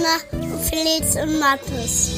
Kindergärtner 0.00 0.58
Felix 0.60 1.16
und 1.16 1.38
Mathis. 1.38 2.10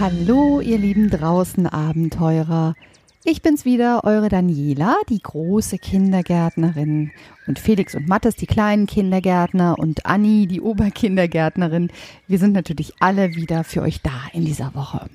Hallo, 0.00 0.60
ihr 0.60 0.78
lieben 0.78 1.08
draußen 1.08 1.68
Abenteurer. 1.68 2.74
Ich 3.22 3.40
bin's 3.42 3.64
wieder, 3.64 4.02
eure 4.02 4.28
Daniela, 4.28 4.96
die 5.08 5.20
große 5.22 5.78
Kindergärtnerin. 5.78 7.12
Und 7.46 7.60
Felix 7.60 7.94
und 7.94 8.08
Mathis, 8.08 8.34
die 8.34 8.46
kleinen 8.46 8.86
Kindergärtner. 8.86 9.78
Und 9.78 10.06
Anni, 10.06 10.48
die 10.48 10.60
Oberkindergärtnerin. 10.60 11.92
Wir 12.26 12.40
sind 12.40 12.52
natürlich 12.52 12.94
alle 12.98 13.36
wieder 13.36 13.62
für 13.62 13.82
euch 13.82 14.00
da 14.02 14.22
in 14.32 14.44
dieser 14.44 14.74
Woche. 14.74 15.08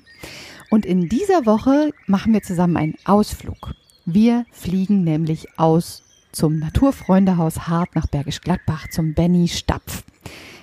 Und 0.70 0.86
in 0.86 1.08
dieser 1.10 1.44
Woche 1.44 1.90
machen 2.06 2.32
wir 2.32 2.42
zusammen 2.42 2.78
einen 2.78 2.94
Ausflug. 3.04 3.74
Wir 4.06 4.46
fliegen 4.52 5.04
nämlich 5.04 5.48
aus 5.58 6.02
zum 6.32 6.58
Naturfreundehaus 6.58 7.68
Hart 7.68 7.94
nach 7.94 8.06
Bergisch 8.06 8.40
Gladbach 8.40 8.88
zum 8.88 9.12
Benny 9.12 9.48
Stapf. 9.48 10.02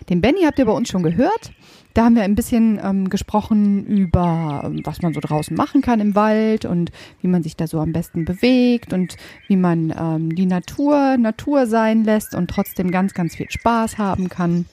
Den 0.09 0.21
Benny 0.21 0.41
habt 0.43 0.59
ihr 0.59 0.65
bei 0.65 0.71
uns 0.71 0.89
schon 0.89 1.03
gehört. 1.03 1.51
Da 1.93 2.05
haben 2.05 2.15
wir 2.15 2.23
ein 2.23 2.35
bisschen 2.35 2.79
ähm, 2.83 3.09
gesprochen 3.09 3.85
über, 3.85 4.71
was 4.83 5.01
man 5.03 5.13
so 5.13 5.19
draußen 5.19 5.55
machen 5.55 5.81
kann 5.81 5.99
im 5.99 6.15
Wald 6.15 6.65
und 6.65 6.91
wie 7.21 7.27
man 7.27 7.43
sich 7.43 7.55
da 7.55 7.67
so 7.67 7.79
am 7.79 7.93
besten 7.93 8.25
bewegt 8.25 8.93
und 8.93 9.15
wie 9.47 9.57
man 9.57 9.93
ähm, 9.95 10.33
die 10.33 10.47
Natur 10.47 11.17
Natur 11.17 11.67
sein 11.67 12.03
lässt 12.03 12.33
und 12.33 12.49
trotzdem 12.49 12.89
ganz, 12.89 13.13
ganz 13.13 13.35
viel 13.35 13.49
Spaß 13.49 13.99
haben 13.99 14.29
kann. 14.29 14.65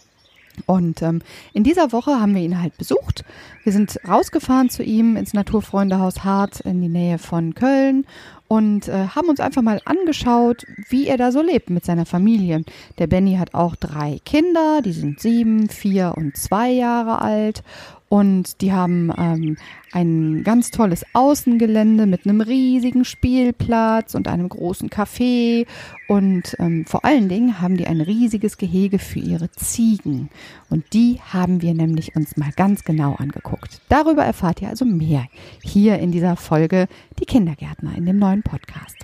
Und 0.66 1.02
ähm, 1.02 1.21
in 1.52 1.65
dieser 1.65 1.93
Woche 1.93 2.21
haben 2.21 2.35
wir 2.35 2.43
ihn 2.43 2.60
halt 2.60 2.77
besucht. 2.77 3.24
Wir 3.65 3.73
sind 3.73 3.99
rausgefahren 4.07 4.71
zu 4.71 4.83
ihm 4.83 5.16
ins 5.16 5.35
Naturfreundehaus 5.35 6.24
Hart 6.24 6.60
in 6.60 6.80
die 6.80 6.88
Nähe 6.88 7.19
von 7.19 7.55
Köln 7.55 8.07
und 8.50 8.88
äh, 8.88 9.06
haben 9.06 9.28
uns 9.28 9.38
einfach 9.38 9.62
mal 9.62 9.80
angeschaut, 9.84 10.66
wie 10.88 11.06
er 11.06 11.16
da 11.16 11.30
so 11.30 11.40
lebt 11.40 11.70
mit 11.70 11.84
seiner 11.84 12.04
Familie. 12.04 12.65
Der 12.98 13.07
Benny 13.07 13.37
hat 13.37 13.54
auch 13.54 13.76
drei 13.76 14.18
Kinder, 14.24 14.80
die 14.84 14.90
sind 14.90 15.20
sieben, 15.20 15.68
vier 15.68 16.15
und 16.16 16.37
zwei 16.37 16.68
Jahre 16.68 17.23
alt 17.23 17.62
und 18.11 18.61
die 18.61 18.73
haben 18.73 19.13
ähm, 19.16 19.57
ein 19.93 20.43
ganz 20.43 20.73
tolles 20.73 21.05
Außengelände 21.13 22.07
mit 22.07 22.27
einem 22.27 22.41
riesigen 22.41 23.05
Spielplatz 23.05 24.16
und 24.16 24.27
einem 24.27 24.49
großen 24.49 24.91
Café. 24.91 25.65
Und 26.09 26.57
ähm, 26.59 26.85
vor 26.87 27.05
allen 27.05 27.29
Dingen 27.29 27.61
haben 27.61 27.77
die 27.77 27.87
ein 27.87 28.01
riesiges 28.01 28.59
Gehege 28.59 28.99
für 28.99 29.21
ihre 29.21 29.49
Ziegen. 29.53 30.29
Und 30.69 30.93
die 30.93 31.21
haben 31.21 31.63
wir 31.63 31.73
nämlich 31.73 32.16
uns 32.16 32.37
mal 32.37 32.51
ganz 32.57 32.83
genau 32.83 33.15
angeguckt. 33.15 33.81
Darüber 33.88 34.25
erfahrt 34.25 34.61
ihr 34.61 34.71
also 34.71 34.85
mehr 34.85 35.27
hier 35.63 36.01
in 36.01 36.11
dieser 36.11 36.35
Folge 36.35 36.88
Die 37.21 37.27
Kindergärtner 37.27 37.97
in 37.97 38.07
dem 38.07 38.19
neuen 38.19 38.43
Podcast. 38.43 38.97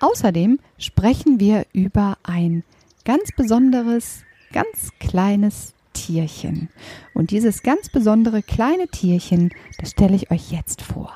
Außerdem 0.00 0.58
sprechen 0.76 1.38
wir 1.38 1.66
über 1.72 2.18
ein 2.24 2.64
ganz 3.04 3.30
besonderes, 3.36 4.24
ganz 4.52 4.90
kleines 4.98 5.72
Tierchen. 5.92 6.68
Und 7.14 7.30
dieses 7.30 7.62
ganz 7.62 7.88
besondere 7.88 8.42
kleine 8.42 8.88
Tierchen, 8.88 9.50
das 9.78 9.90
stelle 9.90 10.16
ich 10.16 10.30
euch 10.30 10.50
jetzt 10.50 10.82
vor. 10.82 11.12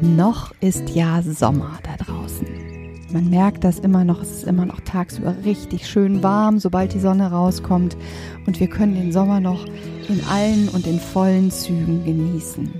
Noch 0.00 0.52
ist 0.60 0.90
ja 0.90 1.22
Sommer 1.22 1.78
da 1.84 1.96
draußen. 2.04 2.67
Man 3.10 3.30
merkt 3.30 3.64
das 3.64 3.78
immer 3.78 4.04
noch, 4.04 4.20
es 4.20 4.30
ist 4.30 4.44
immer 4.44 4.66
noch 4.66 4.80
tagsüber 4.80 5.34
richtig 5.44 5.88
schön 5.88 6.22
warm, 6.22 6.58
sobald 6.58 6.92
die 6.92 7.00
Sonne 7.00 7.30
rauskommt. 7.30 7.96
Und 8.46 8.60
wir 8.60 8.68
können 8.68 8.94
den 8.96 9.12
Sommer 9.12 9.40
noch 9.40 9.64
in 10.08 10.22
allen 10.30 10.68
und 10.68 10.86
in 10.86 11.00
vollen 11.00 11.50
Zügen 11.50 12.04
genießen. 12.04 12.70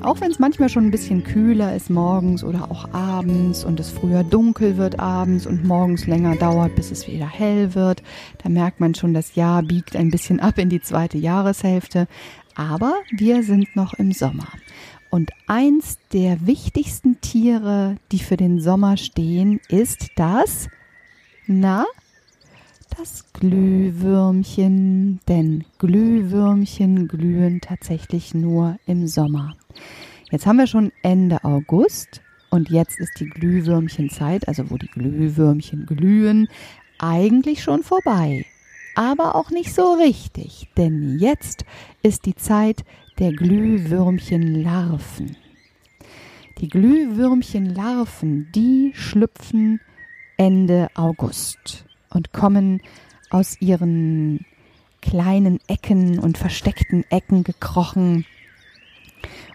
Auch 0.00 0.20
wenn 0.20 0.30
es 0.30 0.40
manchmal 0.40 0.68
schon 0.68 0.86
ein 0.86 0.90
bisschen 0.90 1.22
kühler 1.22 1.74
ist 1.74 1.90
morgens 1.90 2.44
oder 2.44 2.70
auch 2.70 2.92
abends 2.92 3.64
und 3.64 3.80
es 3.80 3.90
früher 3.90 4.24
dunkel 4.24 4.76
wird 4.76 4.98
abends 5.00 5.46
und 5.46 5.64
morgens 5.64 6.06
länger 6.06 6.36
dauert, 6.36 6.74
bis 6.74 6.90
es 6.90 7.06
wieder 7.08 7.26
hell 7.26 7.74
wird, 7.74 8.02
da 8.42 8.48
merkt 8.48 8.80
man 8.80 8.94
schon, 8.94 9.14
das 9.14 9.36
Jahr 9.36 9.62
biegt 9.62 9.96
ein 9.96 10.10
bisschen 10.10 10.40
ab 10.40 10.58
in 10.58 10.70
die 10.70 10.82
zweite 10.82 11.18
Jahreshälfte. 11.18 12.08
Aber 12.56 12.94
wir 13.16 13.42
sind 13.42 13.76
noch 13.76 13.94
im 13.94 14.12
Sommer. 14.12 14.48
Und 15.16 15.30
eins 15.46 15.96
der 16.12 16.46
wichtigsten 16.46 17.22
Tiere, 17.22 17.96
die 18.12 18.18
für 18.18 18.36
den 18.36 18.60
Sommer 18.60 18.98
stehen, 18.98 19.62
ist 19.70 20.08
das, 20.16 20.68
na, 21.46 21.86
das 22.98 23.24
Glühwürmchen, 23.32 25.20
denn 25.26 25.64
Glühwürmchen 25.78 27.08
glühen 27.08 27.62
tatsächlich 27.62 28.34
nur 28.34 28.78
im 28.84 29.06
Sommer. 29.06 29.56
Jetzt 30.30 30.44
haben 30.44 30.58
wir 30.58 30.66
schon 30.66 30.92
Ende 31.00 31.42
August 31.44 32.20
und 32.50 32.68
jetzt 32.68 33.00
ist 33.00 33.18
die 33.18 33.30
Glühwürmchenzeit, 33.30 34.46
also 34.46 34.70
wo 34.70 34.76
die 34.76 34.90
Glühwürmchen 34.90 35.86
glühen, 35.86 36.46
eigentlich 36.98 37.62
schon 37.62 37.82
vorbei. 37.82 38.44
Aber 38.96 39.34
auch 39.34 39.48
nicht 39.48 39.74
so 39.74 39.94
richtig, 39.94 40.68
denn 40.76 41.18
jetzt 41.18 41.64
ist 42.02 42.26
die 42.26 42.34
Zeit 42.34 42.84
der 43.18 43.32
Glühwürmchenlarven. 43.32 45.36
Die 46.58 46.68
Glühwürmchenlarven, 46.68 48.50
die 48.54 48.92
schlüpfen 48.94 49.80
Ende 50.36 50.88
August 50.94 51.86
und 52.10 52.32
kommen 52.32 52.82
aus 53.30 53.60
ihren 53.60 54.44
kleinen 55.00 55.60
Ecken 55.66 56.18
und 56.18 56.36
versteckten 56.36 57.04
Ecken 57.10 57.44
gekrochen 57.44 58.26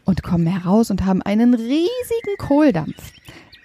und 0.05 0.23
kommen 0.23 0.47
heraus 0.47 0.89
und 0.89 1.05
haben 1.05 1.21
einen 1.21 1.53
riesigen 1.53 2.37
Kohldampf. 2.39 3.13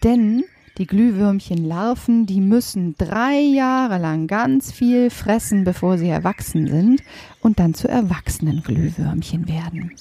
Denn 0.02 0.44
die 0.78 0.86
Glühwürmchenlarven, 0.86 2.26
die 2.26 2.40
müssen 2.40 2.94
drei 2.98 3.38
Jahre 3.38 3.98
lang 3.98 4.26
ganz 4.26 4.72
viel 4.72 5.10
fressen, 5.10 5.64
bevor 5.64 5.98
sie 5.98 6.08
erwachsen 6.08 6.66
sind 6.66 7.02
und 7.40 7.58
dann 7.58 7.74
zu 7.74 7.88
erwachsenen 7.88 8.62
Glühwürmchen 8.62 9.48
werden. 9.48 9.92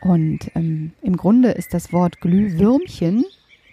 Und 0.00 0.50
ähm, 0.54 0.92
im 1.02 1.16
Grunde 1.16 1.50
ist 1.50 1.74
das 1.74 1.92
Wort 1.92 2.20
Glühwürmchen 2.20 3.24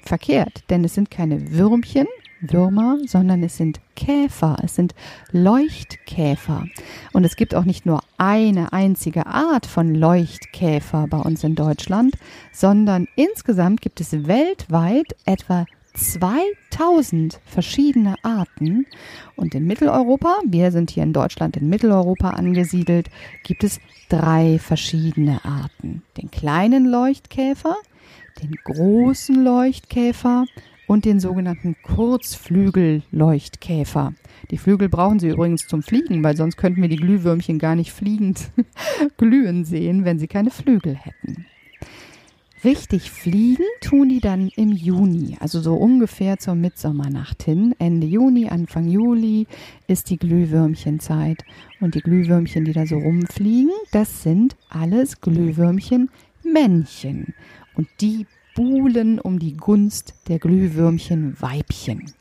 verkehrt, 0.03 0.63
denn 0.69 0.83
es 0.83 0.93
sind 0.93 1.09
keine 1.09 1.51
Würmchen, 1.51 2.07
Würmer, 2.41 2.97
sondern 3.05 3.43
es 3.43 3.57
sind 3.57 3.81
Käfer, 3.95 4.57
es 4.63 4.75
sind 4.75 4.95
Leuchtkäfer. 5.31 6.65
Und 7.11 7.25
es 7.25 7.35
gibt 7.35 7.53
auch 7.53 7.65
nicht 7.65 7.85
nur 7.85 8.01
eine 8.17 8.71
einzige 8.71 9.25
Art 9.25 9.65
von 9.65 9.93
Leuchtkäfer 9.93 11.07
bei 11.09 11.17
uns 11.17 11.43
in 11.43 11.55
Deutschland, 11.55 12.15
sondern 12.53 13.07
insgesamt 13.15 13.81
gibt 13.81 13.99
es 13.99 14.27
weltweit 14.27 15.15
etwa 15.25 15.65
2000 15.99 17.39
verschiedene 17.45 18.15
Arten. 18.23 18.87
Und 19.35 19.53
in 19.53 19.65
Mitteleuropa, 19.65 20.39
wir 20.45 20.71
sind 20.71 20.89
hier 20.91 21.03
in 21.03 21.11
Deutschland 21.13 21.55
in 21.57 21.67
Mitteleuropa 21.69 22.29
angesiedelt, 22.31 23.09
gibt 23.43 23.63
es 23.63 23.79
drei 24.09 24.59
verschiedene 24.59 25.45
Arten. 25.45 26.01
Den 26.17 26.29
kleinen 26.31 26.85
Leuchtkäfer, 26.85 27.75
den 28.41 28.55
großen 28.63 29.43
Leuchtkäfer 29.43 30.45
und 30.87 31.05
den 31.05 31.19
sogenannten 31.19 31.75
Kurzflügelleuchtkäfer. 31.83 34.15
Die 34.49 34.57
Flügel 34.57 34.89
brauchen 34.89 35.19
sie 35.19 35.29
übrigens 35.29 35.67
zum 35.67 35.83
Fliegen, 35.83 36.23
weil 36.23 36.35
sonst 36.35 36.57
könnten 36.57 36.81
wir 36.81 36.89
die 36.89 36.95
Glühwürmchen 36.95 37.59
gar 37.59 37.75
nicht 37.75 37.91
fliegend 37.91 38.49
glühen 39.17 39.65
sehen, 39.65 40.05
wenn 40.05 40.17
sie 40.17 40.27
keine 40.27 40.49
Flügel 40.49 40.95
hätten. 40.95 41.45
Richtig 42.63 43.09
fliegen 43.09 43.63
tun 43.79 44.09
die 44.09 44.19
dann 44.19 44.49
im 44.49 44.73
Juni, 44.73 45.37
also 45.39 45.61
so 45.61 45.75
ungefähr 45.75 46.39
zur 46.39 46.55
Mitsommernacht 46.55 47.43
hin. 47.43 47.73
Ende 47.79 48.05
Juni, 48.05 48.49
Anfang 48.49 48.89
Juli 48.89 49.47
ist 49.87 50.09
die 50.09 50.17
Glühwürmchenzeit. 50.17 51.45
Und 51.79 51.95
die 51.95 52.01
Glühwürmchen, 52.01 52.65
die 52.65 52.73
da 52.73 52.85
so 52.85 52.97
rumfliegen, 52.97 53.71
das 53.93 54.23
sind 54.23 54.57
alles 54.67 55.21
Glühwürmchen 55.21 56.09
Männchen. 56.43 57.33
Und 57.75 57.87
die 58.01 58.25
buhlen 58.55 59.19
um 59.19 59.39
die 59.39 59.55
Gunst 59.55 60.15
der 60.27 60.39
Glühwürmchen 60.39 61.39
Weibchen. 61.39 62.11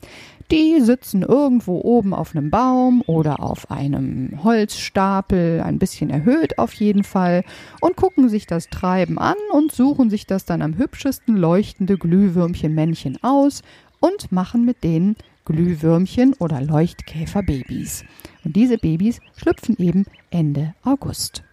Die 0.51 0.81
sitzen 0.81 1.21
irgendwo 1.21 1.79
oben 1.81 2.13
auf 2.13 2.35
einem 2.35 2.49
Baum 2.49 3.03
oder 3.05 3.39
auf 3.39 3.69
einem 3.69 4.43
Holzstapel, 4.43 5.61
ein 5.61 5.77
bisschen 5.77 6.09
erhöht 6.09 6.57
auf 6.57 6.73
jeden 6.73 7.03
Fall, 7.03 7.43
und 7.81 7.95
gucken 7.95 8.29
sich 8.29 8.47
das 8.47 8.67
Treiben 8.67 9.19
an 9.19 9.35
und 9.51 9.71
suchen 9.71 10.09
sich 10.09 10.25
das 10.25 10.45
dann 10.45 10.63
am 10.63 10.75
hübschesten 10.77 11.37
leuchtende 11.37 11.97
Glühwürmchen-Männchen 11.97 13.19
aus 13.21 13.61
und 13.99 14.31
machen 14.31 14.65
mit 14.65 14.83
denen 14.83 15.15
Glühwürmchen 15.45 16.33
oder 16.39 16.61
Leuchtkäferbabys. 16.61 18.03
Und 18.43 18.55
diese 18.55 18.79
Babys 18.79 19.19
schlüpfen 19.35 19.75
eben 19.77 20.05
Ende 20.31 20.73
August. 20.83 21.43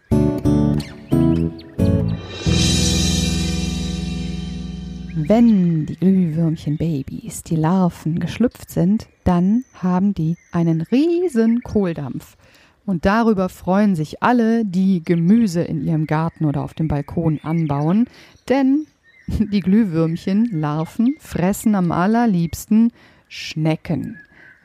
Wenn 5.19 5.87
die 5.87 5.97
Glühwürmchen-Babys, 5.97 7.43
die 7.43 7.57
Larven, 7.57 8.21
geschlüpft 8.21 8.71
sind, 8.71 9.09
dann 9.25 9.65
haben 9.73 10.13
die 10.13 10.37
einen 10.53 10.83
riesen 10.83 11.63
Kohldampf. 11.63 12.37
Und 12.85 13.07
darüber 13.07 13.49
freuen 13.49 13.97
sich 13.97 14.23
alle, 14.23 14.67
die 14.67 15.03
Gemüse 15.03 15.63
in 15.63 15.83
ihrem 15.83 16.07
Garten 16.07 16.45
oder 16.45 16.63
auf 16.63 16.75
dem 16.75 16.89
Balkon 16.89 17.41
anbauen, 17.43 18.11
denn 18.51 18.87
die 19.27 19.61
Glühwürmchen, 19.61 20.51
Larven, 20.61 21.15
fressen 21.19 21.75
am 21.75 21.93
allerliebsten 21.93 22.93
Schnecken. 23.27 24.19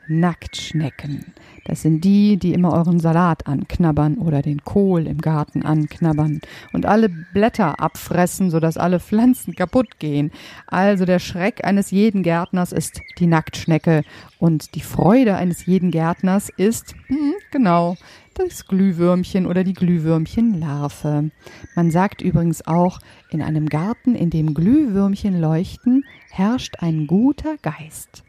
Nacktschnecken. 0.08 1.32
Das 1.64 1.82
sind 1.82 2.02
die, 2.02 2.36
die 2.36 2.54
immer 2.54 2.72
euren 2.72 2.98
Salat 2.98 3.46
anknabbern 3.46 4.18
oder 4.18 4.42
den 4.42 4.64
Kohl 4.64 5.06
im 5.06 5.18
Garten 5.18 5.62
anknabbern 5.62 6.40
und 6.72 6.86
alle 6.86 7.08
Blätter 7.08 7.80
abfressen, 7.80 8.50
sodass 8.50 8.76
alle 8.76 8.98
Pflanzen 8.98 9.54
kaputt 9.54 9.98
gehen. 9.98 10.32
Also 10.66 11.04
der 11.04 11.20
Schreck 11.20 11.64
eines 11.64 11.90
jeden 11.90 12.22
Gärtners 12.22 12.72
ist 12.72 13.00
die 13.18 13.26
Nacktschnecke 13.26 14.02
und 14.38 14.74
die 14.74 14.80
Freude 14.80 15.36
eines 15.36 15.66
jeden 15.66 15.90
Gärtners 15.90 16.48
ist, 16.48 16.94
hm, 17.06 17.34
genau, 17.52 17.96
das 18.34 18.66
Glühwürmchen 18.66 19.46
oder 19.46 19.62
die 19.62 19.74
Glühwürmchenlarve. 19.74 21.30
Man 21.76 21.90
sagt 21.90 22.22
übrigens 22.22 22.66
auch, 22.66 22.98
in 23.30 23.42
einem 23.42 23.68
Garten, 23.68 24.14
in 24.14 24.30
dem 24.30 24.54
Glühwürmchen 24.54 25.40
leuchten, 25.40 26.04
herrscht 26.30 26.76
ein 26.80 27.06
guter 27.06 27.56
Geist. 27.62 28.24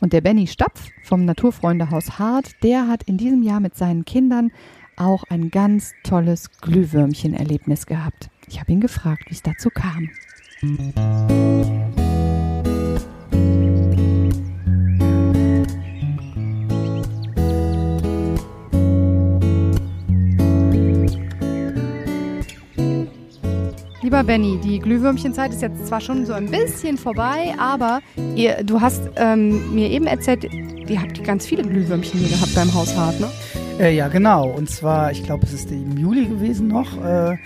Und 0.00 0.14
der 0.14 0.22
Benny 0.22 0.46
Stapf 0.46 0.90
vom 1.02 1.24
Naturfreundehaus 1.26 2.18
Hart, 2.18 2.62
der 2.62 2.88
hat 2.88 3.02
in 3.02 3.18
diesem 3.18 3.42
Jahr 3.42 3.60
mit 3.60 3.76
seinen 3.76 4.04
Kindern 4.04 4.50
auch 4.96 5.24
ein 5.28 5.50
ganz 5.50 5.92
tolles 6.04 6.50
Glühwürmchen-Erlebnis 6.60 7.86
gehabt. 7.86 8.30
Ich 8.48 8.60
habe 8.60 8.72
ihn 8.72 8.80
gefragt, 8.80 9.24
wie 9.28 9.34
es 9.34 9.42
dazu 9.42 9.68
kam. 9.70 10.10
Lieber 24.10 24.24
Benny, 24.24 24.58
die 24.58 24.80
Glühwürmchenzeit 24.80 25.52
ist 25.52 25.62
jetzt 25.62 25.86
zwar 25.86 26.00
schon 26.00 26.26
so 26.26 26.32
ein 26.32 26.50
bisschen 26.50 26.98
vorbei, 26.98 27.54
aber 27.60 28.00
ihr, 28.34 28.64
du 28.64 28.80
hast 28.80 29.02
ähm, 29.14 29.72
mir 29.72 29.88
eben 29.88 30.08
erzählt, 30.08 30.52
ihr 30.52 31.00
habt 31.00 31.22
ganz 31.22 31.46
viele 31.46 31.62
Glühwürmchen 31.62 32.18
hier 32.18 32.30
gehabt 32.30 32.52
beim 32.56 32.74
Haushart, 32.74 33.20
ne? 33.20 33.28
Äh, 33.78 33.94
ja, 33.94 34.08
genau. 34.08 34.50
Und 34.50 34.68
zwar, 34.68 35.12
ich 35.12 35.22
glaube, 35.22 35.46
es 35.46 35.52
ist 35.52 35.70
im 35.70 35.96
Juli 35.96 36.26
gewesen 36.26 36.66
noch. 36.66 36.96
Äh, 37.04 37.36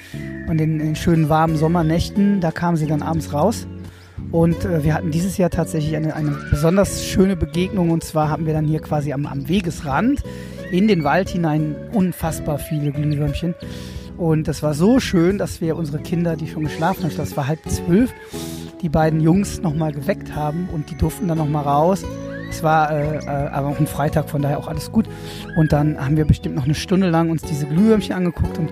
und 0.49 0.59
in, 0.59 0.81
in 0.81 0.87
den 0.87 0.97
schönen 0.97 1.29
warmen 1.29 1.59
Sommernächten, 1.59 2.41
da 2.41 2.51
kamen 2.51 2.79
sie 2.79 2.87
dann 2.87 3.03
abends 3.03 3.35
raus. 3.35 3.67
Und 4.33 4.65
äh, 4.65 4.83
wir 4.85 4.95
hatten 4.95 5.11
dieses 5.11 5.37
Jahr 5.37 5.51
tatsächlich 5.51 5.95
eine, 5.95 6.17
eine 6.17 6.31
besonders 6.51 7.05
schöne 7.05 7.37
Begegnung. 7.37 7.91
Und 7.91 8.05
zwar 8.05 8.31
haben 8.31 8.47
wir 8.47 8.55
dann 8.55 8.65
hier 8.65 8.81
quasi 8.81 9.13
am, 9.13 9.27
am 9.27 9.51
Wegesrand 9.51 10.23
in 10.73 10.89
den 10.89 11.05
Wald 11.05 11.29
hinein 11.29 11.77
unfassbar 11.93 12.57
viele 12.57 12.91
Glühwürmchen. 12.91 13.55
Und 14.17 14.47
das 14.47 14.63
war 14.63 14.75
so 14.75 15.01
schön, 15.01 15.39
dass 15.39 15.61
wir 15.61 15.77
unsere 15.77 15.99
Kinder, 15.99 16.37
die 16.37 16.47
schon 16.47 16.65
geschlafen 16.65 17.05
haben, 17.05 17.17
das 17.17 17.37
war 17.37 17.49
halb 17.49 17.61
zwölf, 17.69 18.13
die 18.81 18.89
beiden 18.89 19.21
Jungs 19.21 19.61
nochmal 19.61 19.93
geweckt 19.93 20.35
haben 20.35 20.69
und 20.73 20.91
die 20.91 20.97
durften 20.97 21.27
dann 21.27 21.39
nochmal 21.39 21.65
raus. 21.65 22.05
Es 22.49 22.63
war 22.63 22.93
äh, 22.93 23.17
äh, 23.17 23.27
aber 23.27 23.69
auch 23.69 23.81
ein 23.81 23.87
Freitag, 23.89 24.31
von 24.31 24.41
daher 24.41 24.59
auch 24.59 24.69
alles 24.69 24.93
gut. 24.93 25.09
Und 25.57 25.73
dann 25.73 25.99
haben 25.99 26.17
wir 26.17 26.25
bestimmt 26.25 26.55
noch 26.55 26.65
eine 26.65 26.75
Stunde 26.75 27.11
lang 27.11 27.31
uns 27.31 27.43
diese 27.43 27.67
Glühwürmchen 27.67 28.15
angeguckt 28.15 28.59
und 28.59 28.71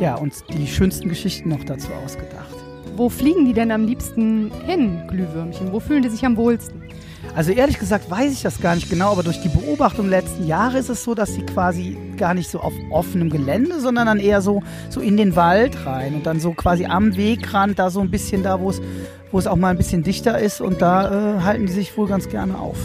ja, 0.00 0.16
uns 0.16 0.44
die 0.44 0.66
schönsten 0.66 1.08
Geschichten 1.08 1.48
noch 1.48 1.64
dazu 1.64 1.88
ausgedacht. 2.04 2.54
Wo 2.96 3.08
fliegen 3.08 3.46
die 3.46 3.54
denn 3.54 3.70
am 3.70 3.86
liebsten 3.86 4.52
hin, 4.66 5.02
Glühwürmchen? 5.08 5.72
Wo 5.72 5.80
fühlen 5.80 6.02
die 6.02 6.10
sich 6.10 6.24
am 6.26 6.36
wohlsten? 6.36 6.82
Also 7.34 7.50
ehrlich 7.50 7.80
gesagt 7.80 8.08
weiß 8.08 8.32
ich 8.32 8.42
das 8.42 8.60
gar 8.60 8.76
nicht 8.76 8.88
genau, 8.88 9.10
aber 9.10 9.24
durch 9.24 9.40
die 9.40 9.48
Beobachtung 9.48 10.08
letzten 10.08 10.46
Jahre 10.46 10.78
ist 10.78 10.88
es 10.88 11.02
so, 11.02 11.14
dass 11.14 11.34
sie 11.34 11.42
quasi 11.42 11.96
gar 12.16 12.32
nicht 12.32 12.48
so 12.48 12.60
auf 12.60 12.72
offenem 12.90 13.28
Gelände, 13.28 13.80
sondern 13.80 14.06
dann 14.06 14.20
eher 14.20 14.40
so, 14.40 14.62
so 14.88 15.00
in 15.00 15.16
den 15.16 15.34
Wald 15.34 15.84
rein 15.84 16.14
und 16.14 16.26
dann 16.26 16.38
so 16.38 16.52
quasi 16.52 16.84
am 16.84 17.16
Wegrand, 17.16 17.78
da 17.80 17.90
so 17.90 18.00
ein 18.00 18.10
bisschen 18.10 18.44
da, 18.44 18.60
wo 18.60 18.70
es, 18.70 18.80
wo 19.32 19.38
es 19.38 19.48
auch 19.48 19.56
mal 19.56 19.70
ein 19.70 19.76
bisschen 19.76 20.04
dichter 20.04 20.38
ist 20.38 20.60
und 20.60 20.80
da 20.80 21.38
äh, 21.38 21.40
halten 21.40 21.66
die 21.66 21.72
sich 21.72 21.96
wohl 21.96 22.06
ganz 22.06 22.28
gerne 22.28 22.56
auf. 22.56 22.78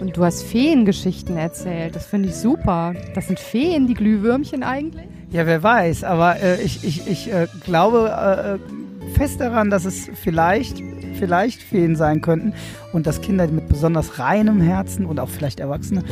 Und 0.00 0.16
du 0.16 0.24
hast 0.24 0.44
Feengeschichten 0.44 1.36
erzählt, 1.36 1.96
das 1.96 2.06
finde 2.06 2.28
ich 2.28 2.36
super. 2.36 2.94
Das 3.14 3.26
sind 3.26 3.40
Feen, 3.40 3.86
die 3.86 3.94
Glühwürmchen 3.94 4.62
eigentlich? 4.62 5.06
Ja, 5.30 5.46
wer 5.46 5.62
weiß, 5.62 6.04
aber 6.04 6.40
äh, 6.40 6.62
ich, 6.62 6.84
ich, 6.84 7.06
ich 7.06 7.32
äh, 7.32 7.48
glaube 7.64 8.10
äh, 8.10 9.18
fest 9.18 9.40
daran, 9.40 9.70
dass 9.70 9.84
es 9.84 10.08
vielleicht 10.22 10.82
vielleicht 11.20 11.62
Feen 11.62 11.94
sein 11.94 12.20
könnten 12.22 12.54
und 12.92 13.06
dass 13.06 13.20
Kinder 13.20 13.46
mit 13.46 13.68
besonders 13.68 14.18
reinem 14.18 14.60
Herzen 14.60 15.06
und 15.06 15.20
auch 15.20 15.28
vielleicht 15.28 15.60
Erwachsene 15.60 16.02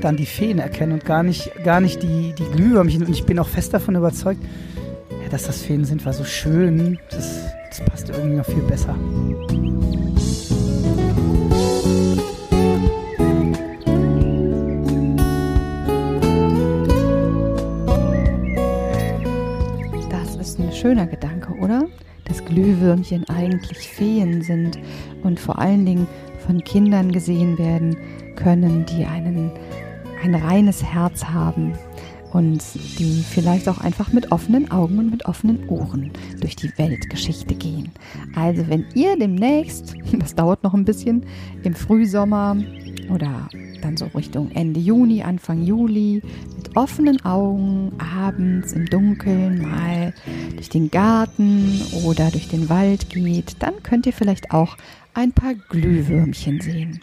dann 0.00 0.16
die 0.16 0.26
Feen 0.26 0.58
erkennen 0.58 0.92
und 0.92 1.04
gar 1.04 1.22
nicht, 1.22 1.52
gar 1.64 1.80
nicht 1.80 2.02
die, 2.02 2.32
die 2.32 2.44
Glühwürmchen. 2.44 3.04
Und 3.04 3.10
ich 3.10 3.24
bin 3.24 3.38
auch 3.38 3.48
fest 3.48 3.74
davon 3.74 3.94
überzeugt, 3.94 4.42
ja, 5.22 5.28
dass 5.28 5.44
das 5.44 5.60
Feen 5.60 5.84
sind, 5.84 6.04
war 6.06 6.12
so 6.12 6.24
schön. 6.24 6.98
Das, 7.10 7.40
das 7.68 7.84
passt 7.84 8.08
irgendwie 8.08 8.36
noch 8.36 8.46
viel 8.46 8.62
besser. 8.62 8.96
Das 20.10 20.36
ist 20.36 20.58
ein 20.58 20.72
schöner 20.72 21.06
Gedanke, 21.06 21.27
Glühwürmchen 22.58 23.28
eigentlich 23.28 23.78
Feen 23.78 24.42
sind 24.42 24.80
und 25.22 25.38
vor 25.38 25.60
allen 25.60 25.86
Dingen 25.86 26.08
von 26.44 26.62
Kindern 26.64 27.12
gesehen 27.12 27.56
werden 27.56 27.96
können, 28.34 28.84
die 28.86 29.04
einen, 29.04 29.52
ein 30.24 30.34
reines 30.34 30.82
Herz 30.82 31.24
haben 31.24 31.74
und 32.32 32.60
die 32.98 33.22
vielleicht 33.22 33.68
auch 33.68 33.78
einfach 33.78 34.12
mit 34.12 34.32
offenen 34.32 34.70
Augen 34.72 34.98
und 34.98 35.10
mit 35.10 35.26
offenen 35.26 35.68
Ohren 35.68 36.10
durch 36.40 36.56
die 36.56 36.70
Weltgeschichte 36.76 37.54
gehen. 37.54 37.92
Also 38.34 38.66
wenn 38.68 38.86
ihr 38.94 39.16
demnächst, 39.16 39.94
das 40.18 40.34
dauert 40.34 40.64
noch 40.64 40.74
ein 40.74 40.84
bisschen, 40.84 41.24
im 41.62 41.74
Frühsommer 41.74 42.56
oder 43.10 43.48
dann 43.80 43.96
so 43.96 44.06
Richtung 44.14 44.50
Ende 44.52 44.80
Juni, 44.80 45.22
Anfang 45.22 45.62
Juli 45.62 46.22
mit 46.56 46.76
offenen 46.76 47.24
Augen 47.24 47.92
abends 47.98 48.72
im 48.72 48.86
Dunkeln 48.86 49.62
mal 49.62 50.12
durch 50.54 50.68
den 50.68 50.90
Garten 50.90 51.80
oder 52.04 52.30
durch 52.30 52.48
den 52.48 52.68
Wald 52.68 53.10
geht, 53.10 53.56
dann 53.60 53.82
könnt 53.82 54.06
ihr 54.06 54.12
vielleicht 54.12 54.50
auch 54.52 54.76
ein 55.14 55.32
paar 55.32 55.54
Glühwürmchen 55.54 56.60
sehen. 56.60 57.00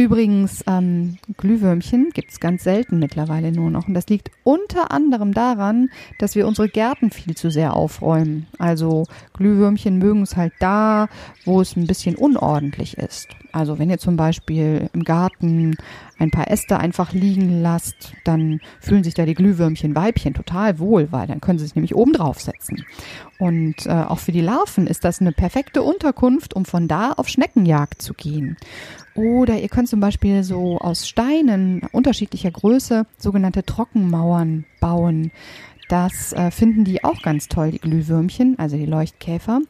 Übrigens, 0.00 0.62
ähm, 0.68 1.18
Glühwürmchen 1.38 2.10
gibt 2.14 2.30
es 2.30 2.38
ganz 2.38 2.62
selten 2.62 3.00
mittlerweile 3.00 3.50
nur 3.50 3.68
noch. 3.68 3.88
Und 3.88 3.94
das 3.94 4.06
liegt 4.06 4.30
unter 4.44 4.92
anderem 4.92 5.34
daran, 5.34 5.90
dass 6.20 6.36
wir 6.36 6.46
unsere 6.46 6.68
Gärten 6.68 7.10
viel 7.10 7.36
zu 7.36 7.50
sehr 7.50 7.74
aufräumen. 7.74 8.46
Also 8.60 9.06
Glühwürmchen 9.32 9.98
mögen 9.98 10.22
es 10.22 10.36
halt 10.36 10.52
da, 10.60 11.08
wo 11.44 11.60
es 11.60 11.74
ein 11.74 11.88
bisschen 11.88 12.14
unordentlich 12.14 12.96
ist. 12.96 13.26
Also 13.50 13.80
wenn 13.80 13.90
ihr 13.90 13.98
zum 13.98 14.16
Beispiel 14.16 14.88
im 14.92 15.02
Garten 15.02 15.76
ein 16.18 16.30
paar 16.30 16.48
Äste 16.48 16.78
einfach 16.78 17.12
liegen 17.12 17.60
lasst, 17.60 18.12
dann 18.22 18.60
fühlen 18.80 19.02
sich 19.02 19.14
da 19.14 19.26
die 19.26 19.34
Glühwürmchen 19.34 19.96
Weibchen 19.96 20.32
total 20.32 20.78
wohl, 20.78 21.10
weil 21.10 21.26
dann 21.26 21.40
können 21.40 21.58
sie 21.58 21.64
sich 21.64 21.74
nämlich 21.74 21.96
oben 21.96 22.12
drauf 22.12 22.40
setzen. 22.40 22.84
Und 23.40 23.86
äh, 23.86 23.90
auch 23.90 24.18
für 24.18 24.32
die 24.32 24.42
Larven 24.42 24.86
ist 24.86 25.04
das 25.04 25.20
eine 25.20 25.32
perfekte 25.32 25.82
Unterkunft, 25.82 26.54
um 26.54 26.64
von 26.64 26.86
da 26.86 27.12
auf 27.12 27.28
Schneckenjagd 27.28 28.00
zu 28.00 28.14
gehen. 28.14 28.56
Oder 29.18 29.58
ihr 29.58 29.68
könnt 29.68 29.88
zum 29.88 29.98
Beispiel 29.98 30.44
so 30.44 30.78
aus 30.78 31.08
Steinen 31.08 31.82
unterschiedlicher 31.90 32.52
Größe 32.52 33.04
sogenannte 33.16 33.64
Trockenmauern 33.64 34.64
bauen. 34.78 35.32
Das 35.88 36.32
äh, 36.34 36.52
finden 36.52 36.84
die 36.84 37.02
auch 37.02 37.20
ganz 37.22 37.48
toll, 37.48 37.72
die 37.72 37.80
Glühwürmchen, 37.80 38.56
also 38.60 38.76
die 38.76 38.86
Leuchtkäfer. 38.86 39.60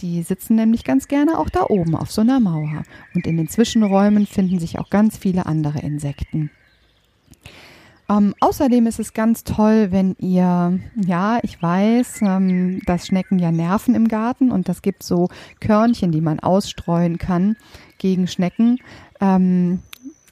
Die 0.00 0.22
sitzen 0.22 0.56
nämlich 0.56 0.82
ganz 0.82 1.08
gerne 1.08 1.38
auch 1.38 1.50
da 1.50 1.66
oben 1.68 1.94
auf 1.94 2.10
so 2.10 2.22
einer 2.22 2.40
Mauer. 2.40 2.84
Und 3.14 3.26
in 3.26 3.36
den 3.36 3.48
Zwischenräumen 3.48 4.26
finden 4.26 4.58
sich 4.58 4.78
auch 4.78 4.88
ganz 4.88 5.18
viele 5.18 5.44
andere 5.44 5.80
Insekten. 5.80 6.50
Ähm, 8.08 8.34
außerdem 8.40 8.86
ist 8.86 9.00
es 9.00 9.14
ganz 9.14 9.42
toll, 9.42 9.88
wenn 9.90 10.14
ihr, 10.20 10.78
ja, 10.94 11.38
ich 11.42 11.60
weiß, 11.60 12.22
ähm, 12.22 12.80
dass 12.86 13.06
Schnecken 13.06 13.38
ja 13.38 13.50
nerven 13.50 13.94
im 13.94 14.06
Garten 14.06 14.52
und 14.52 14.68
das 14.68 14.82
gibt 14.82 15.02
so 15.02 15.28
Körnchen, 15.60 16.12
die 16.12 16.20
man 16.20 16.38
ausstreuen 16.38 17.18
kann 17.18 17.56
gegen 17.98 18.28
Schnecken. 18.28 18.78
Ähm, 19.20 19.80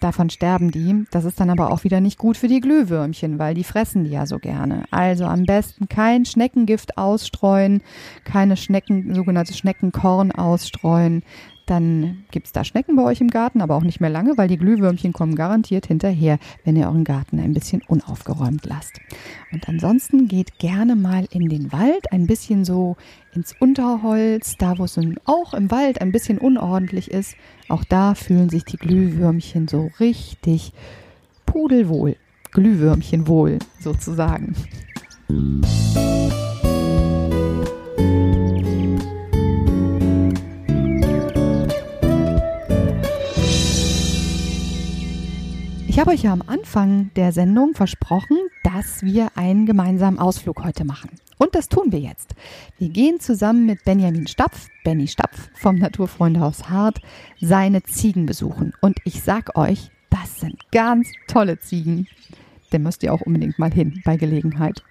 davon 0.04 0.30
sterben 0.30 0.70
die. 0.70 1.04
Das 1.10 1.24
ist 1.24 1.40
dann 1.40 1.50
aber 1.50 1.72
auch 1.72 1.82
wieder 1.82 2.00
nicht 2.00 2.18
gut 2.18 2.36
für 2.36 2.46
die 2.46 2.60
Glühwürmchen, 2.60 3.38
weil 3.38 3.54
die 3.54 3.64
fressen 3.64 4.04
die 4.04 4.10
ja 4.10 4.26
so 4.26 4.38
gerne. 4.38 4.84
Also 4.90 5.24
am 5.24 5.44
besten 5.44 5.88
kein 5.88 6.26
Schneckengift 6.26 6.98
ausstreuen, 6.98 7.82
keine 8.24 8.56
Schnecken, 8.56 9.14
sogenannte 9.14 9.54
Schneckenkorn 9.54 10.30
ausstreuen 10.30 11.22
dann 11.66 12.25
gibt 12.30 12.47
es 12.47 12.52
da 12.52 12.64
Schnecken 12.64 12.97
bei 12.97 13.02
euch 13.02 13.21
im 13.21 13.28
Garten, 13.28 13.61
aber 13.61 13.76
auch 13.76 13.83
nicht 13.83 14.00
mehr 14.00 14.11
lange, 14.11 14.37
weil 14.37 14.49
die 14.49 14.59
Glühwürmchen 14.59 15.12
kommen 15.12 15.35
garantiert 15.35 15.87
hinterher, 15.87 16.38
wenn 16.64 16.76
ihr 16.76 16.87
euren 16.87 17.04
Garten 17.04 17.38
ein 17.40 17.54
bisschen 17.54 17.83
unaufgeräumt 17.87 18.66
lasst. 18.66 19.00
Und 19.52 19.68
ansonsten 19.68 20.28
geht 20.28 20.59
gerne 20.59 20.97
mal 20.97 21.26
in 21.30 21.49
den 21.49 21.73
Wald, 21.73 22.12
ein 22.12 22.26
bisschen 22.26 22.64
so 22.64 22.97
ins 23.35 23.54
Unterholz, 23.59 24.56
da 24.59 24.78
wo 24.78 24.85
es 24.85 24.99
auch 25.25 25.54
im 25.54 25.71
Wald 25.71 26.00
ein 26.00 26.12
bisschen 26.12 26.38
unordentlich 26.38 27.11
ist. 27.11 27.37
Auch 27.68 27.85
da 27.85 28.14
fühlen 28.14 28.50
sich 28.50 28.64
die 28.64 28.76
Glühwürmchen 28.76 29.66
so 29.68 29.90
richtig 30.00 30.73
pudelwohl. 31.47 32.16
Glühwürmchen 32.52 33.26
wohl, 33.26 33.59
sozusagen. 33.80 34.54
Ich 45.94 46.00
habe 46.00 46.10
euch 46.10 46.24
ja 46.24 46.32
am 46.32 46.42
Anfang 46.44 47.12
der 47.14 47.30
Sendung 47.30 47.74
versprochen, 47.74 48.36
dass 48.64 49.04
wir 49.04 49.28
einen 49.36 49.64
gemeinsamen 49.64 50.18
Ausflug 50.18 50.64
heute 50.64 50.84
machen. 50.84 51.10
Und 51.38 51.54
das 51.54 51.68
tun 51.68 51.92
wir 51.92 52.00
jetzt. 52.00 52.34
Wir 52.78 52.88
gehen 52.88 53.20
zusammen 53.20 53.64
mit 53.64 53.84
Benjamin 53.84 54.26
Stapf, 54.26 54.66
Benny 54.82 55.06
Stapf 55.06 55.50
vom 55.54 55.76
Naturfreundehaus 55.76 56.68
Hart, 56.68 56.98
seine 57.40 57.84
Ziegen 57.84 58.26
besuchen. 58.26 58.72
Und 58.80 58.98
ich 59.04 59.22
sag 59.22 59.56
euch, 59.56 59.92
das 60.10 60.40
sind 60.40 60.56
ganz 60.72 61.12
tolle 61.28 61.60
Ziegen. 61.60 62.08
Da 62.70 62.80
müsst 62.80 63.04
ihr 63.04 63.14
auch 63.14 63.20
unbedingt 63.20 63.60
mal 63.60 63.72
hin 63.72 64.02
bei 64.04 64.16
Gelegenheit. 64.16 64.82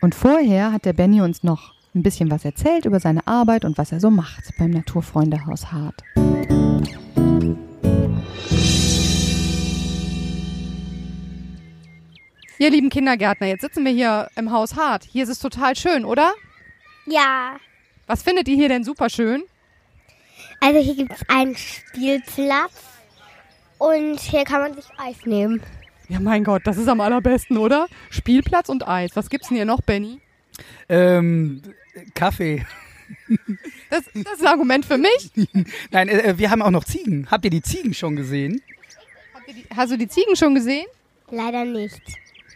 Und 0.00 0.14
vorher 0.14 0.72
hat 0.72 0.86
der 0.86 0.94
Benny 0.94 1.20
uns 1.20 1.42
noch 1.42 1.74
ein 1.94 2.02
bisschen 2.02 2.30
was 2.30 2.46
erzählt 2.46 2.86
über 2.86 2.98
seine 2.98 3.26
Arbeit 3.26 3.66
und 3.66 3.76
was 3.76 3.92
er 3.92 4.00
so 4.00 4.10
macht 4.10 4.44
beim 4.58 4.70
Naturfreundehaus 4.70 5.70
Hart. 5.70 6.02
Ihr 12.58 12.70
lieben 12.70 12.88
Kindergärtner, 12.88 13.48
jetzt 13.48 13.60
sitzen 13.60 13.84
wir 13.84 13.92
hier 13.92 14.28
im 14.34 14.50
Haus 14.50 14.76
Hart. 14.76 15.04
Hier 15.04 15.24
ist 15.24 15.28
es 15.28 15.38
total 15.38 15.76
schön, 15.76 16.06
oder? 16.06 16.32
Ja. 17.04 17.56
Was 18.06 18.22
findet 18.22 18.48
ihr 18.48 18.56
hier 18.56 18.70
denn 18.70 18.82
super 18.82 19.10
schön? 19.10 19.42
Also 20.60 20.80
hier 20.80 20.94
gibt 20.94 21.12
es 21.12 21.28
einen 21.28 21.54
Spielplatz 21.54 22.72
und 23.76 24.18
hier 24.20 24.44
kann 24.44 24.62
man 24.62 24.74
sich 24.74 24.86
Eis 24.96 25.26
nehmen. 25.26 25.62
Ja, 26.08 26.18
mein 26.18 26.44
Gott, 26.44 26.62
das 26.64 26.78
ist 26.78 26.88
am 26.88 27.02
allerbesten, 27.02 27.58
oder? 27.58 27.88
Spielplatz 28.08 28.70
und 28.70 28.88
Eis. 28.88 29.10
Was 29.14 29.28
gibt's 29.28 29.48
denn 29.48 29.56
hier 29.56 29.66
noch, 29.66 29.82
Benny? 29.82 30.20
Ähm, 30.88 31.62
Kaffee. 32.14 32.64
Das, 33.90 34.02
das 34.14 34.32
ist 34.32 34.40
ein 34.40 34.46
Argument 34.46 34.84
für 34.84 34.98
mich. 34.98 35.30
Nein, 35.90 36.08
äh, 36.08 36.38
wir 36.38 36.50
haben 36.50 36.62
auch 36.62 36.70
noch 36.70 36.84
Ziegen. 36.84 37.28
Habt 37.30 37.44
ihr 37.44 37.50
die 37.50 37.62
Ziegen 37.62 37.92
schon 37.92 38.16
gesehen? 38.16 38.62
Habt 39.34 39.46
ihr 39.48 39.54
die, 39.54 39.66
hast 39.76 39.92
du 39.92 39.98
die 39.98 40.08
Ziegen 40.08 40.36
schon 40.36 40.54
gesehen? 40.54 40.86
Leider 41.30 41.64
nicht. 41.64 42.00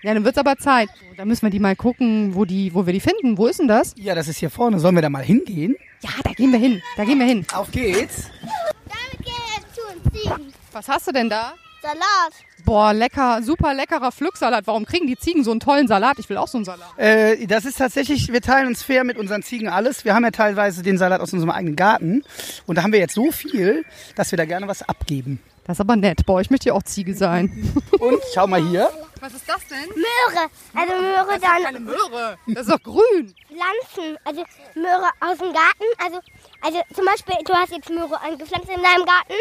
Ja, 0.02 0.14
dann 0.14 0.24
wird's 0.24 0.38
aber 0.38 0.56
Zeit. 0.56 0.88
Da 1.16 1.24
müssen 1.24 1.42
wir 1.42 1.50
die 1.50 1.58
mal 1.58 1.76
gucken, 1.76 2.34
wo, 2.34 2.44
die, 2.44 2.74
wo 2.74 2.86
wir 2.86 2.92
die 2.92 3.00
finden. 3.00 3.36
Wo 3.36 3.46
ist 3.46 3.60
denn 3.60 3.68
das? 3.68 3.94
Ja, 3.96 4.14
das 4.14 4.28
ist 4.28 4.38
hier 4.38 4.50
vorne. 4.50 4.80
Sollen 4.80 4.94
wir 4.94 5.02
da 5.02 5.10
mal 5.10 5.22
hingehen? 5.22 5.76
Ja, 6.02 6.10
da 6.24 6.32
gehen 6.32 6.52
wir 6.52 6.58
hin. 6.58 6.82
Da 6.96 7.04
gehen 7.04 7.18
wir 7.18 7.26
hin. 7.26 7.44
Auf 7.52 7.70
geht's. 7.70 8.30
Damit 8.40 9.24
gehen 9.24 9.34
wir 9.34 9.56
jetzt 9.56 9.74
zu 9.74 9.80
uns 9.82 10.22
Ziegen. 10.22 10.52
Was 10.72 10.88
hast 10.88 11.06
du 11.06 11.12
denn 11.12 11.28
da? 11.28 11.52
Salat. 11.82 12.32
Boah, 12.64 12.92
lecker, 12.92 13.42
super 13.42 13.72
leckerer 13.74 14.12
Pflücksalat. 14.12 14.66
Warum 14.66 14.84
kriegen 14.84 15.06
die 15.06 15.16
Ziegen 15.16 15.44
so 15.44 15.50
einen 15.50 15.60
tollen 15.60 15.88
Salat? 15.88 16.18
Ich 16.18 16.28
will 16.28 16.36
auch 16.36 16.48
so 16.48 16.58
einen 16.58 16.64
Salat. 16.66 16.98
Äh, 16.98 17.46
das 17.46 17.64
ist 17.64 17.78
tatsächlich, 17.78 18.32
wir 18.32 18.42
teilen 18.42 18.68
uns 18.68 18.82
fair 18.82 19.02
mit 19.04 19.16
unseren 19.16 19.42
Ziegen 19.42 19.68
alles. 19.68 20.04
Wir 20.04 20.14
haben 20.14 20.24
ja 20.24 20.30
teilweise 20.30 20.82
den 20.82 20.98
Salat 20.98 21.20
aus 21.20 21.32
unserem 21.32 21.50
eigenen 21.50 21.76
Garten. 21.76 22.22
Und 22.66 22.76
da 22.76 22.82
haben 22.82 22.92
wir 22.92 23.00
jetzt 23.00 23.14
so 23.14 23.32
viel, 23.32 23.84
dass 24.14 24.30
wir 24.30 24.36
da 24.36 24.44
gerne 24.44 24.68
was 24.68 24.82
abgeben. 24.82 25.40
Das 25.64 25.76
ist 25.76 25.80
aber 25.80 25.96
nett. 25.96 26.26
Boah, 26.26 26.40
ich 26.40 26.50
möchte 26.50 26.68
ja 26.68 26.74
auch 26.74 26.82
Ziege 26.82 27.14
sein. 27.14 27.72
Und 27.98 28.18
schau 28.34 28.46
mal 28.46 28.62
hier. 28.62 28.90
Was 29.20 29.34
ist 29.34 29.48
das 29.48 29.66
denn? 29.66 29.88
Möhre. 29.88 30.50
Also 30.74 30.94
Möhre 30.94 31.38
dann 31.38 31.62
Keine 31.62 31.80
Möhre. 31.80 32.38
Das 32.48 32.66
ist 32.66 32.70
doch 32.70 32.82
grün. 32.82 33.34
Pflanzen. 33.46 34.18
Also 34.24 34.44
Möhre 34.74 35.10
aus 35.20 35.38
dem 35.38 35.52
Garten. 35.52 35.84
Also, 35.98 36.20
also 36.62 36.80
zum 36.94 37.04
Beispiel, 37.04 37.36
du 37.44 37.52
hast 37.52 37.72
jetzt 37.72 37.90
Möhre 37.90 38.20
angepflanzt 38.20 38.68
in 38.68 38.82
deinem 38.82 39.04
Garten. 39.04 39.34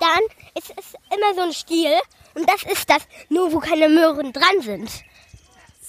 Dann 0.00 0.20
ist 0.54 0.72
es 0.76 0.94
immer 1.14 1.34
so 1.34 1.40
ein 1.42 1.52
Stiel. 1.52 1.94
Und 2.34 2.48
das 2.48 2.62
ist 2.64 2.88
das, 2.90 3.06
nur 3.30 3.52
wo 3.52 3.58
keine 3.58 3.88
Möhren 3.88 4.32
dran 4.32 4.60
sind. 4.60 4.90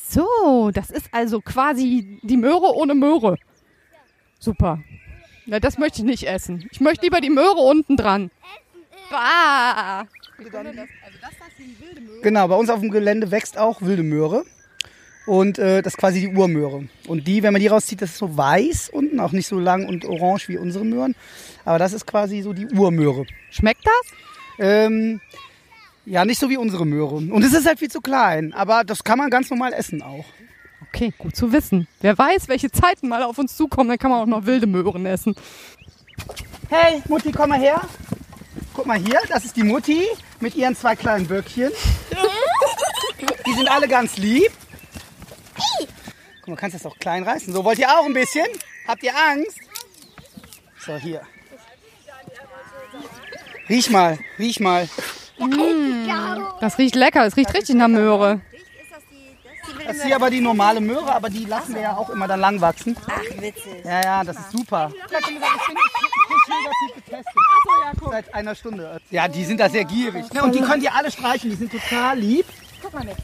So, 0.10 0.72
das 0.74 0.90
ist 0.90 1.08
also 1.12 1.42
quasi 1.42 2.20
die 2.22 2.38
Möhre 2.38 2.74
ohne 2.76 2.96
Möhre. 2.96 3.38
Super. 4.40 4.80
Na, 5.46 5.60
das 5.60 5.78
möchte 5.78 6.00
ich 6.00 6.06
nicht 6.06 6.28
essen. 6.28 6.68
Ich 6.72 6.80
möchte 6.80 7.06
lieber 7.06 7.20
die 7.20 7.30
Möhre 7.30 7.60
unten 7.60 7.98
dran. 7.98 8.32
Bah. 9.10 10.06
Genau, 12.22 12.48
bei 12.48 12.56
uns 12.56 12.70
auf 12.70 12.80
dem 12.80 12.90
Gelände 12.90 13.32
wächst 13.32 13.58
auch 13.58 13.82
wilde 13.82 14.04
Möhre. 14.04 14.46
Und 15.26 15.58
äh, 15.58 15.82
das 15.82 15.94
ist 15.94 15.98
quasi 15.98 16.20
die 16.20 16.36
Urmöhre. 16.36 16.86
Und 17.08 17.28
die, 17.28 17.44
wenn 17.44 17.54
man 17.54 17.62
die 17.62 17.68
rauszieht, 17.68 18.02
das 18.02 18.12
ist 18.12 18.18
so 18.18 18.36
weiß 18.36 18.90
unten, 18.90 19.20
auch 19.20 19.32
nicht 19.32 19.48
so 19.48 19.58
lang 19.58 19.88
und 19.88 20.06
orange 20.06 20.50
wie 20.50 20.58
unsere 20.58 20.84
Möhren. 20.84 21.16
Aber 21.64 21.80
das 21.80 21.94
ist 21.94 22.06
quasi 22.06 22.42
so 22.42 22.52
die 22.52 22.68
Urmöhre. 22.68 23.26
Schmeckt 23.50 23.86
das? 23.86 24.18
Ähm, 24.60 25.22
ja, 26.06 26.26
nicht 26.26 26.40
so 26.40 26.50
wie 26.50 26.58
unsere 26.58 26.86
Möhre. 26.86 27.16
Und 27.16 27.44
es 27.44 27.54
ist 27.54 27.66
halt 27.66 27.80
viel 27.80 27.92
zu 27.92 28.02
klein. 28.02 28.54
Aber 28.54 28.84
das 28.84 29.04
kann 29.04 29.18
man 29.18 29.30
ganz 29.30 29.50
normal 29.50 29.72
essen 29.74 30.02
auch. 30.02 30.26
Okay, 30.90 31.14
gut 31.18 31.36
zu 31.36 31.54
wissen. 31.54 31.88
Wer 32.02 32.18
weiß, 32.18 32.50
welche 32.50 32.70
Zeiten 32.70 33.08
mal 33.08 33.24
auf 33.24 33.38
uns 33.38 33.56
zukommen, 33.56 33.90
dann 33.90 33.98
kann 33.98 34.12
man 34.12 34.22
auch 34.22 34.26
noch 34.26 34.46
wilde 34.46 34.68
Möhren 34.68 35.06
essen. 35.06 35.36
Hey, 36.70 37.02
Mutti, 37.08 37.32
komm 37.32 37.50
mal 37.50 37.60
her. 37.60 37.82
Guck 38.74 38.86
mal 38.86 38.98
hier, 38.98 39.20
das 39.30 39.46
ist 39.46 39.56
die 39.56 39.64
Mutti 39.64 40.08
mit 40.40 40.56
ihren 40.56 40.76
zwei 40.76 40.96
kleinen 40.96 41.28
Böckchen. 41.28 41.72
Die 43.46 43.54
sind 43.54 43.70
alle 43.70 43.88
ganz 43.88 44.18
lieb. 44.18 44.52
Guck 46.40 46.48
mal, 46.48 46.56
kannst 46.56 46.76
das 46.76 46.86
auch 46.86 46.98
klein 46.98 47.24
reißen. 47.24 47.54
So, 47.54 47.64
wollt 47.64 47.80
ihr 47.80 47.90
auch 47.90 48.06
ein 48.06 48.14
bisschen? 48.14 48.48
Habt 48.88 49.04
ihr 49.04 49.14
Angst? 49.16 49.60
So, 50.80 50.96
hier. 50.96 51.22
Riech 53.70 53.90
mal, 53.90 54.20
riech 54.40 54.60
mal. 54.60 54.90
Das 56.60 56.78
riecht 56.78 56.96
lecker, 56.96 57.26
es 57.26 57.38
riecht 57.38 57.54
richtig 57.54 57.76
nach 57.76 57.88
Möhre. 57.88 58.42
Das 59.86 59.98
ist 59.98 60.06
hier 60.06 60.16
aber 60.16 60.30
die 60.30 60.42
normale 60.42 60.82
Möhre, 60.82 61.14
aber 61.14 61.30
die 61.30 61.46
lassen 61.46 61.76
wir 61.76 61.82
ja 61.82 61.98
auch 61.98 62.10
immer 62.10 62.28
dann 62.28 62.40
lang 62.40 62.62
wachsen. 62.62 62.96
Ach, 63.08 63.42
witzig. 63.42 63.84
Ja, 63.84 64.02
ja, 64.02 64.24
das 64.24 64.38
ist 64.38 64.52
super. 64.52 64.92
Ich 64.96 65.16
hab 65.16 65.24
schon 65.24 65.36
gesagt, 65.36 65.52
ich 66.88 66.93
bin 67.14 67.24
frisch 67.24 67.34
negativ 67.82 68.04
getestet. 68.04 68.26
Seit 68.26 68.34
einer 68.34 68.56
Stunde. 68.56 69.02
Ja, 69.12 69.28
die 69.28 69.44
sind 69.44 69.60
da 69.60 69.70
sehr 69.70 69.86
gierig. 69.86 70.32
Ne? 70.34 70.44
Und 70.44 70.56
die 70.56 70.62
könnt 70.62 70.84
ihr 70.84 70.94
alle 70.94 71.12
streichen, 71.12 71.50
die 71.50 71.56
sind 71.56 71.72
total 71.72 72.20
lieb. 72.20 72.46
Guck 72.82 72.94
mal 72.94 73.04
mit. 73.04 73.16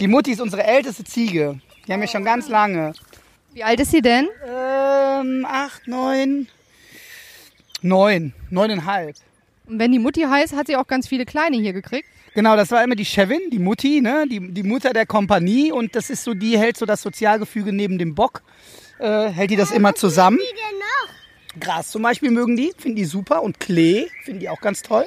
Die 0.00 0.06
Mutti 0.06 0.32
ist 0.32 0.40
unsere 0.40 0.64
älteste 0.64 1.04
Ziege. 1.04 1.60
Die 1.86 1.92
haben 1.92 2.00
wir 2.00 2.08
schon 2.08 2.24
ganz 2.24 2.48
lange. 2.48 2.92
Wie 3.52 3.64
alt 3.64 3.80
ist 3.80 3.90
sie 3.90 4.02
denn? 4.02 4.28
Ähm, 4.46 5.46
acht, 5.48 5.88
neun, 5.88 6.46
neun, 7.82 8.32
neuneinhalb. 8.50 9.16
Und 9.66 9.78
wenn 9.78 9.92
die 9.92 9.98
Mutti 9.98 10.22
heißt, 10.22 10.54
hat 10.54 10.66
sie 10.68 10.76
auch 10.76 10.86
ganz 10.86 11.08
viele 11.08 11.26
kleine 11.26 11.56
hier 11.56 11.72
gekriegt. 11.72 12.08
Genau, 12.34 12.56
das 12.56 12.70
war 12.70 12.84
immer 12.84 12.94
die 12.94 13.04
Chevin, 13.04 13.50
die 13.50 13.58
Mutti, 13.58 14.00
ne? 14.00 14.26
die, 14.30 14.52
die 14.52 14.62
Mutter 14.62 14.92
der 14.92 15.06
Kompanie. 15.06 15.72
Und 15.72 15.96
das 15.96 16.08
ist 16.08 16.24
so, 16.24 16.34
die 16.34 16.58
hält 16.58 16.76
so 16.76 16.86
das 16.86 17.02
Sozialgefüge 17.02 17.72
neben 17.72 17.98
dem 17.98 18.14
Bock. 18.14 18.42
Äh, 18.98 19.28
hält 19.28 19.50
die 19.50 19.56
das 19.56 19.70
immer 19.70 19.94
zusammen. 19.94 20.38
Gras 21.60 21.88
zum 21.88 22.02
Beispiel 22.02 22.30
mögen 22.30 22.56
die, 22.56 22.72
finden 22.76 22.96
die 22.96 23.04
super. 23.04 23.42
Und 23.42 23.60
Klee 23.60 24.08
finden 24.24 24.40
die 24.40 24.48
auch 24.48 24.60
ganz 24.60 24.82
toll. 24.82 25.06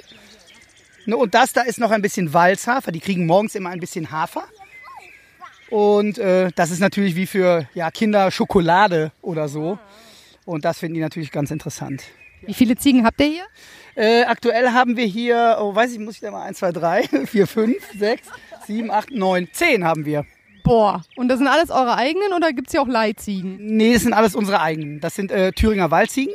Ne, 1.06 1.18
und 1.18 1.34
das 1.34 1.54
da 1.54 1.62
ist 1.62 1.80
noch 1.80 1.92
ein 1.92 2.02
bisschen 2.02 2.34
Walzhafer. 2.34 2.92
Die 2.92 3.00
kriegen 3.00 3.26
morgens 3.26 3.56
immer 3.56 3.70
ein 3.70 3.80
bisschen 3.80 4.12
Hafer. 4.12 4.44
Und 5.70 6.18
äh, 6.18 6.52
das 6.56 6.70
ist 6.70 6.80
natürlich 6.80 7.16
wie 7.16 7.26
für 7.26 7.68
ja, 7.74 7.92
Kinder 7.92 8.30
Schokolade 8.30 9.12
oder 9.22 9.48
so. 9.48 9.80
Und 10.46 10.66
das 10.66 10.80
finden 10.80 10.96
die 10.96 11.02
natürlich 11.02 11.32
ganz 11.32 11.50
interessant. 11.50 12.04
Wie 12.42 12.54
viele 12.54 12.76
Ziegen 12.76 13.06
habt 13.06 13.22
ihr 13.22 13.28
hier? 13.28 13.46
Äh, 13.96 14.24
aktuell 14.24 14.72
haben 14.72 14.98
wir 14.98 15.06
hier, 15.06 15.58
oh, 15.60 15.76
weiß 15.76 15.92
ich, 15.94 16.00
muss 16.00 16.16
ich 16.16 16.22
da 16.22 16.32
mal 16.32 16.44
1, 16.44 16.58
2, 16.58 16.72
3, 16.72 17.04
4, 17.26 17.48
5, 17.48 17.76
6, 18.00 18.28
7, 18.68 18.92
8, 18.92 19.12
9, 19.12 19.48
10 19.52 19.84
haben 19.84 20.06
wir. 20.06 20.26
Boah. 20.64 21.04
Und 21.16 21.28
das 21.28 21.38
sind 21.38 21.48
alles 21.48 21.70
eure 21.70 21.96
eigenen 21.96 22.34
oder 22.34 22.54
gibt's 22.54 22.72
hier 22.72 22.82
auch 22.82 22.88
Leihziegen? 22.88 23.58
Nee, 23.60 23.94
das 23.94 24.04
sind 24.04 24.14
alles 24.14 24.36
unsere 24.36 24.62
eigenen. 24.62 25.00
Das 25.00 25.16
sind 25.16 25.32
äh, 25.32 25.52
Thüringer 25.52 25.92
Waldziegen. 25.92 26.34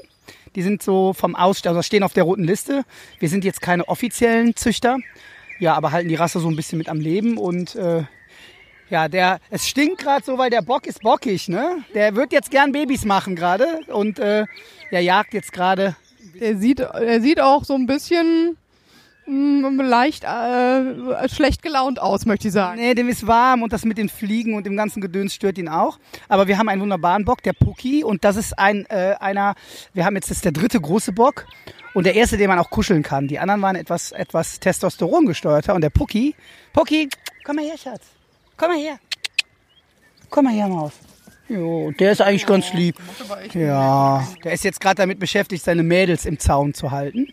Die 0.54 0.62
sind 0.62 0.82
so 0.82 1.12
vom 1.12 1.36
Ausstell, 1.36 1.70
also 1.70 1.82
stehen 1.82 2.02
auf 2.02 2.14
der 2.14 2.24
roten 2.24 2.44
Liste. 2.44 2.84
Wir 3.18 3.28
sind 3.28 3.44
jetzt 3.44 3.60
keine 3.60 3.86
offiziellen 3.88 4.56
Züchter. 4.56 4.98
Ja, 5.58 5.74
aber 5.74 5.92
halten 5.92 6.08
die 6.08 6.14
Rasse 6.14 6.40
so 6.40 6.48
ein 6.48 6.56
bisschen 6.56 6.78
mit 6.78 6.88
am 6.88 7.00
Leben 7.00 7.38
und 7.38 7.74
äh, 7.76 8.04
ja, 8.88 9.08
der, 9.08 9.40
es 9.50 9.68
stinkt 9.68 9.98
gerade 9.98 10.24
so, 10.24 10.38
weil 10.38 10.50
der 10.50 10.62
Bock 10.62 10.86
ist 10.86 11.02
bockig, 11.02 11.48
ne? 11.48 11.84
Der 11.94 12.14
wird 12.14 12.32
jetzt 12.32 12.50
gern 12.50 12.72
Babys 12.72 13.04
machen 13.04 13.34
gerade 13.34 13.80
und 13.88 14.18
äh, 14.18 14.46
der 14.90 15.00
jagt 15.02 15.34
jetzt 15.34 15.52
gerade. 15.52 15.96
Der 16.40 16.56
sieht, 16.56 16.78
der 16.78 17.20
sieht 17.20 17.40
auch 17.40 17.64
so 17.64 17.74
ein 17.74 17.86
bisschen 17.86 18.56
leicht 19.26 20.24
äh, 20.24 21.28
schlecht 21.28 21.62
gelaunt 21.62 22.00
aus, 22.00 22.26
möchte 22.26 22.48
ich 22.48 22.54
sagen. 22.54 22.80
Nee, 22.80 22.94
dem 22.94 23.08
ist 23.08 23.26
warm 23.26 23.62
und 23.62 23.72
das 23.72 23.84
mit 23.84 23.98
den 23.98 24.08
Fliegen 24.08 24.54
und 24.54 24.66
dem 24.66 24.76
ganzen 24.76 25.00
Gedöns 25.00 25.34
stört 25.34 25.58
ihn 25.58 25.68
auch. 25.68 25.98
Aber 26.28 26.46
wir 26.46 26.58
haben 26.58 26.68
einen 26.68 26.80
wunderbaren 26.80 27.24
Bock, 27.24 27.42
der 27.42 27.52
Pucki 27.52 28.04
und 28.04 28.24
das 28.24 28.36
ist 28.36 28.58
ein 28.58 28.86
äh, 28.86 29.16
einer. 29.18 29.54
Wir 29.92 30.04
haben 30.04 30.14
jetzt 30.14 30.30
das 30.30 30.38
ist 30.38 30.44
der 30.44 30.52
dritte 30.52 30.80
große 30.80 31.12
Bock 31.12 31.46
und 31.94 32.04
der 32.04 32.14
erste, 32.14 32.36
den 32.36 32.48
man 32.48 32.58
auch 32.58 32.70
kuscheln 32.70 33.02
kann. 33.02 33.28
Die 33.28 33.38
anderen 33.38 33.62
waren 33.62 33.76
etwas 33.76 34.12
etwas 34.12 34.60
Testosteron 34.60 35.26
gesteuerter 35.26 35.74
und 35.74 35.80
der 35.80 35.90
Pucki, 35.90 36.34
Pucki, 36.72 37.08
komm 37.44 37.56
mal 37.56 37.64
her, 37.64 37.78
Schatz, 37.78 38.02
komm 38.56 38.68
mal 38.70 38.78
her, 38.78 38.98
komm 40.30 40.44
mal 40.44 40.52
her, 40.52 40.68
Maus. 40.68 40.92
Jo, 41.48 41.92
der 41.92 42.10
ist 42.10 42.20
eigentlich 42.20 42.46
ganz 42.46 42.72
lieb. 42.72 42.96
Ja, 43.54 44.26
der 44.42 44.52
ist 44.52 44.64
jetzt 44.64 44.80
gerade 44.80 44.96
damit 44.96 45.20
beschäftigt, 45.20 45.62
seine 45.62 45.84
Mädels 45.84 46.26
im 46.26 46.40
Zaun 46.40 46.74
zu 46.74 46.90
halten. 46.90 47.28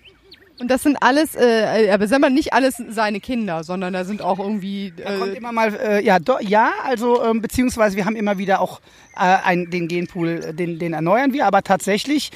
Und 0.59 0.69
das 0.69 0.83
sind 0.83 0.97
alles, 1.01 1.35
äh, 1.35 1.89
aber 1.91 2.07
sagen 2.07 2.21
wir 2.21 2.29
nicht 2.29 2.53
alles 2.53 2.75
seine 2.89 3.19
Kinder, 3.19 3.63
sondern 3.63 3.93
da 3.93 4.05
sind 4.05 4.21
auch 4.21 4.39
irgendwie. 4.39 4.93
Da 4.95 5.15
Äh, 5.15 5.17
kommt 5.17 5.35
immer 5.35 5.51
mal, 5.51 5.73
äh, 5.75 6.03
ja, 6.05 6.19
do, 6.19 6.37
ja, 6.41 6.71
also 6.83 7.23
ähm, 7.23 7.41
beziehungsweise 7.41 7.97
wir 7.97 8.05
haben 8.05 8.15
immer 8.15 8.37
wieder 8.37 8.61
auch 8.61 8.79
äh, 9.15 9.19
ein, 9.19 9.69
den 9.71 9.87
Genpool, 9.87 10.29
äh, 10.29 10.53
den, 10.53 10.79
den 10.79 10.93
erneuern 10.93 11.33
wir, 11.33 11.47
aber 11.47 11.63
tatsächlich 11.63 12.31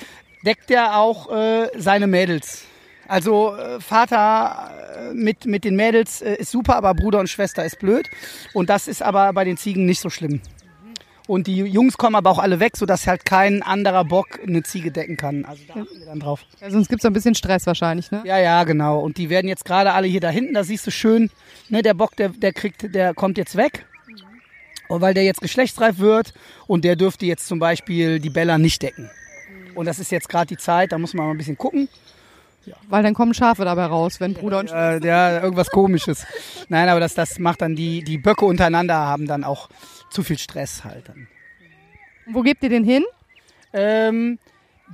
deckt 0.45 0.71
er 0.71 0.97
auch 0.97 1.31
äh, 1.31 1.69
seine 1.77 2.07
Mädels. 2.07 2.63
Also 3.07 3.55
äh, 3.55 3.79
Vater 3.79 4.71
äh, 5.11 5.13
mit, 5.13 5.45
mit 5.45 5.63
den 5.63 5.75
Mädels 5.75 6.21
äh, 6.21 6.35
ist 6.35 6.51
super, 6.51 6.75
aber 6.75 6.93
Bruder 6.93 7.19
und 7.19 7.29
Schwester 7.29 7.63
ist 7.63 7.79
blöd. 7.79 8.09
Und 8.53 8.69
das 8.69 8.87
ist 8.87 9.01
aber 9.01 9.31
bei 9.33 9.45
den 9.45 9.57
Ziegen 9.57 9.85
nicht 9.85 10.01
so 10.01 10.09
schlimm. 10.09 10.41
Und 11.27 11.47
die 11.47 11.57
Jungs 11.57 11.97
kommen 11.97 12.15
aber 12.15 12.29
auch 12.29 12.39
alle 12.39 12.59
weg, 12.61 12.77
sodass 12.77 13.05
halt 13.05 13.25
kein 13.25 13.61
anderer 13.61 14.05
Bock 14.05 14.39
eine 14.47 14.63
Ziege 14.63 14.91
decken 14.91 15.17
kann. 15.17 15.43
Also 15.43 15.61
da 15.67 15.81
achten 15.81 15.99
wir 15.99 16.05
dann 16.05 16.19
drauf. 16.21 16.45
ja, 16.61 16.69
sonst 16.71 16.87
gibt's 16.87 17.03
ein 17.05 17.11
bisschen 17.13 17.35
Stress 17.35 17.67
wahrscheinlich, 17.67 18.11
ne? 18.11 18.21
Ja, 18.25 18.37
ja, 18.39 18.63
genau. 18.63 18.99
Und 18.99 19.17
die 19.17 19.29
werden 19.29 19.47
jetzt 19.47 19.65
gerade 19.65 19.91
alle 19.91 20.07
hier 20.07 20.21
da 20.21 20.29
hinten, 20.29 20.53
da 20.53 20.63
siehst 20.63 20.87
du 20.87 20.91
schön, 20.91 21.29
ne, 21.69 21.81
der 21.81 21.93
Bock, 21.93 22.15
der, 22.15 22.29
der 22.29 22.53
kriegt, 22.53 22.95
der 22.95 23.13
kommt 23.13 23.37
jetzt 23.37 23.57
weg. 23.57 23.85
Und 24.87 25.01
weil 25.01 25.13
der 25.13 25.25
jetzt 25.25 25.41
geschlechtsreif 25.41 25.97
wird 25.99 26.33
und 26.65 26.85
der 26.85 26.95
dürfte 26.95 27.25
jetzt 27.25 27.45
zum 27.47 27.59
Beispiel 27.59 28.19
die 28.19 28.29
Bella 28.29 28.57
nicht 28.57 28.81
decken. 28.81 29.09
Und 29.75 29.85
das 29.85 29.99
ist 29.99 30.11
jetzt 30.11 30.29
gerade 30.29 30.47
die 30.47 30.57
Zeit, 30.57 30.93
da 30.93 30.97
muss 30.97 31.13
man 31.13 31.25
mal 31.25 31.31
ein 31.33 31.37
bisschen 31.37 31.57
gucken. 31.57 31.89
Weil 32.89 33.03
dann 33.03 33.13
kommen 33.13 33.33
Schafe 33.33 33.63
dabei 33.63 33.85
raus, 33.85 34.19
wenn 34.19 34.33
Bruder 34.33 34.59
und 34.59 34.71
Äh, 34.71 34.99
ja, 35.05 35.41
irgendwas 35.41 35.69
komisches. 35.69 36.25
Nein, 36.67 36.89
aber 36.89 36.99
das, 36.99 37.13
das 37.13 37.39
macht 37.39 37.61
dann 37.61 37.75
die, 37.75 38.03
die 38.03 38.17
Böcke 38.17 38.45
untereinander 38.45 38.95
haben 38.95 39.25
dann 39.25 39.43
auch 39.45 39.69
zu 40.09 40.23
viel 40.23 40.37
Stress 40.37 40.83
halt 40.83 41.09
dann. 41.09 41.27
Wo 42.27 42.41
gebt 42.41 42.63
ihr 42.63 42.69
den 42.69 42.83
hin? 42.83 43.05
Ähm, 43.73 44.39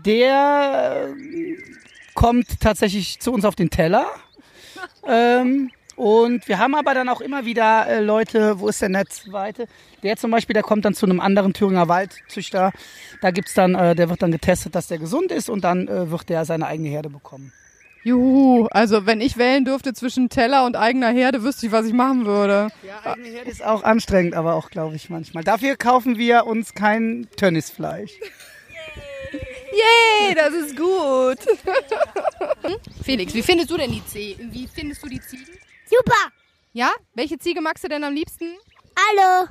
der 0.06 1.10
äh, 1.10 1.58
kommt 2.14 2.60
tatsächlich 2.60 3.20
zu 3.20 3.32
uns 3.32 3.46
auf 3.46 3.56
den 3.56 3.70
Teller. 3.70 4.08
Ähm, 5.08 5.72
und 5.96 6.48
wir 6.48 6.58
haben 6.58 6.76
aber 6.76 6.94
dann 6.94 7.08
auch 7.10 7.22
immer 7.22 7.46
wieder 7.46 7.88
äh, 7.88 8.00
Leute, 8.00 8.60
wo 8.60 8.68
ist 8.68 8.82
denn 8.82 8.94
der 8.94 9.06
zweite? 9.06 9.68
Der 10.02 10.18
zum 10.18 10.32
Beispiel, 10.32 10.54
der 10.54 10.64
kommt 10.64 10.86
dann 10.86 10.96
zu 10.96 11.06
einem 11.06 11.20
anderen 11.20 11.54
Thüringer 11.54 11.88
Waldzüchter. 11.88 12.72
Da 13.22 13.32
gibt's 13.32 13.54
dann, 13.54 13.76
äh, 13.76 13.96
der 13.96 14.10
wird 14.10 14.22
dann 14.22 14.32
getestet, 14.32 14.74
dass 14.74 14.88
der 14.88 14.98
gesund 14.98 15.32
ist 15.32 15.50
und 15.50 15.64
dann 15.64 15.88
äh, 15.88 16.10
wird 16.10 16.30
der 16.30 16.46
seine 16.46 16.66
eigene 16.66 16.90
Herde 16.90 17.10
bekommen. 17.10 17.54
Juhu, 18.04 18.68
also 18.72 19.06
wenn 19.06 19.22
ich 19.22 19.38
wählen 19.38 19.64
dürfte 19.64 19.94
zwischen 19.94 20.28
Teller 20.28 20.66
und 20.66 20.76
eigener 20.76 21.10
Herde, 21.10 21.44
wüsste 21.44 21.68
ich, 21.68 21.72
was 21.72 21.86
ich 21.86 21.94
machen 21.94 22.26
würde. 22.26 22.70
Ja, 22.86 23.12
eigene 23.12 23.30
Herde 23.30 23.50
ist 23.50 23.64
auch 23.64 23.84
anstrengend, 23.84 24.36
aber 24.36 24.56
auch, 24.56 24.70
glaube 24.70 24.96
ich, 24.96 25.10
manchmal. 25.10 25.44
Dafür 25.44 25.78
kaufen 25.78 26.18
wir 26.18 26.46
uns 26.46 26.74
kein 26.74 27.28
Tönnisfleisch. 27.38 28.12
Yay, 29.72 30.36
das 30.36 30.54
ist 30.54 30.78
gut. 30.78 31.40
Felix, 33.04 33.34
wie 33.34 33.42
findest 33.42 33.72
du 33.72 33.78
denn 33.78 33.92
die 33.92 34.06
Ziegen? 34.06 34.54
Wie 34.54 34.68
findest 34.68 35.04
du 35.04 35.08
die 35.08 35.22
Ziegen? 35.22 35.48
Super. 35.86 36.32
Ja? 36.74 36.92
Welche 37.16 37.38
Ziege 37.40 37.62
magst 37.62 37.84
du 37.84 37.88
denn 37.88 38.04
am 38.04 38.14
liebsten? 38.14 38.54
Hallo. 39.10 39.48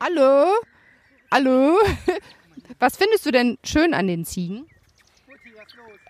Hallo? 0.00 0.52
Hallo? 1.30 1.78
Was 2.78 2.96
findest 2.96 3.26
du 3.26 3.30
denn 3.30 3.58
schön 3.64 3.92
an 3.92 4.06
den 4.06 4.24
Ziegen? 4.24 4.66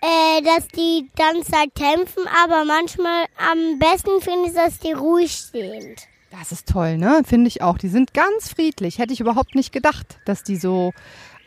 Äh, 0.01 0.41
dass 0.41 0.67
die 0.69 1.09
ganze 1.15 1.51
Zeit 1.51 1.75
kämpfen, 1.75 2.23
aber 2.43 2.65
manchmal 2.65 3.25
am 3.37 3.79
besten 3.79 4.21
finde 4.21 4.49
ich, 4.49 4.55
dass 4.55 4.79
die 4.79 4.91
ruhig 4.91 5.35
sind. 5.35 6.07
Das 6.31 6.51
ist 6.51 6.67
toll, 6.67 6.97
ne? 6.97 7.21
Finde 7.25 7.47
ich 7.47 7.61
auch. 7.61 7.77
Die 7.77 7.89
sind 7.89 8.13
ganz 8.13 8.49
friedlich. 8.49 8.97
Hätte 8.97 9.13
ich 9.13 9.19
überhaupt 9.19 9.55
nicht 9.55 9.71
gedacht, 9.71 10.17
dass 10.25 10.43
die 10.43 10.55
so, 10.55 10.91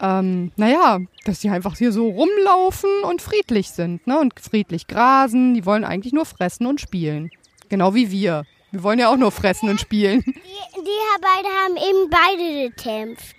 ähm, 0.01 0.53
naja, 0.57 1.01
dass 1.25 1.41
die 1.41 1.51
einfach 1.51 1.77
hier 1.77 1.91
so 1.91 2.09
rumlaufen 2.09 3.03
und 3.03 3.21
friedlich 3.21 3.71
sind, 3.71 4.07
ne? 4.07 4.19
Und 4.19 4.39
friedlich 4.39 4.87
grasen. 4.87 5.55
Die 5.55 5.67
wollen 5.67 5.85
eigentlich 5.85 6.13
nur 6.13 6.25
fressen 6.25 6.67
und 6.67 6.81
spielen. 6.81 7.31
Genau 7.69 7.95
wie 7.95 8.13
wir. 8.13 8.45
Wir 8.71 8.83
wollen 8.83 8.99
ja 8.99 9.09
auch 9.09 9.17
nur 9.17 9.33
fressen 9.33 9.69
und 9.69 9.81
spielen. 9.81 10.23
Die, 10.27 10.33
die 10.33 11.21
beide 11.21 11.49
haben 11.49 11.77
eben 11.77 12.11
beide 12.11 12.69
gekämpft. 12.69 13.37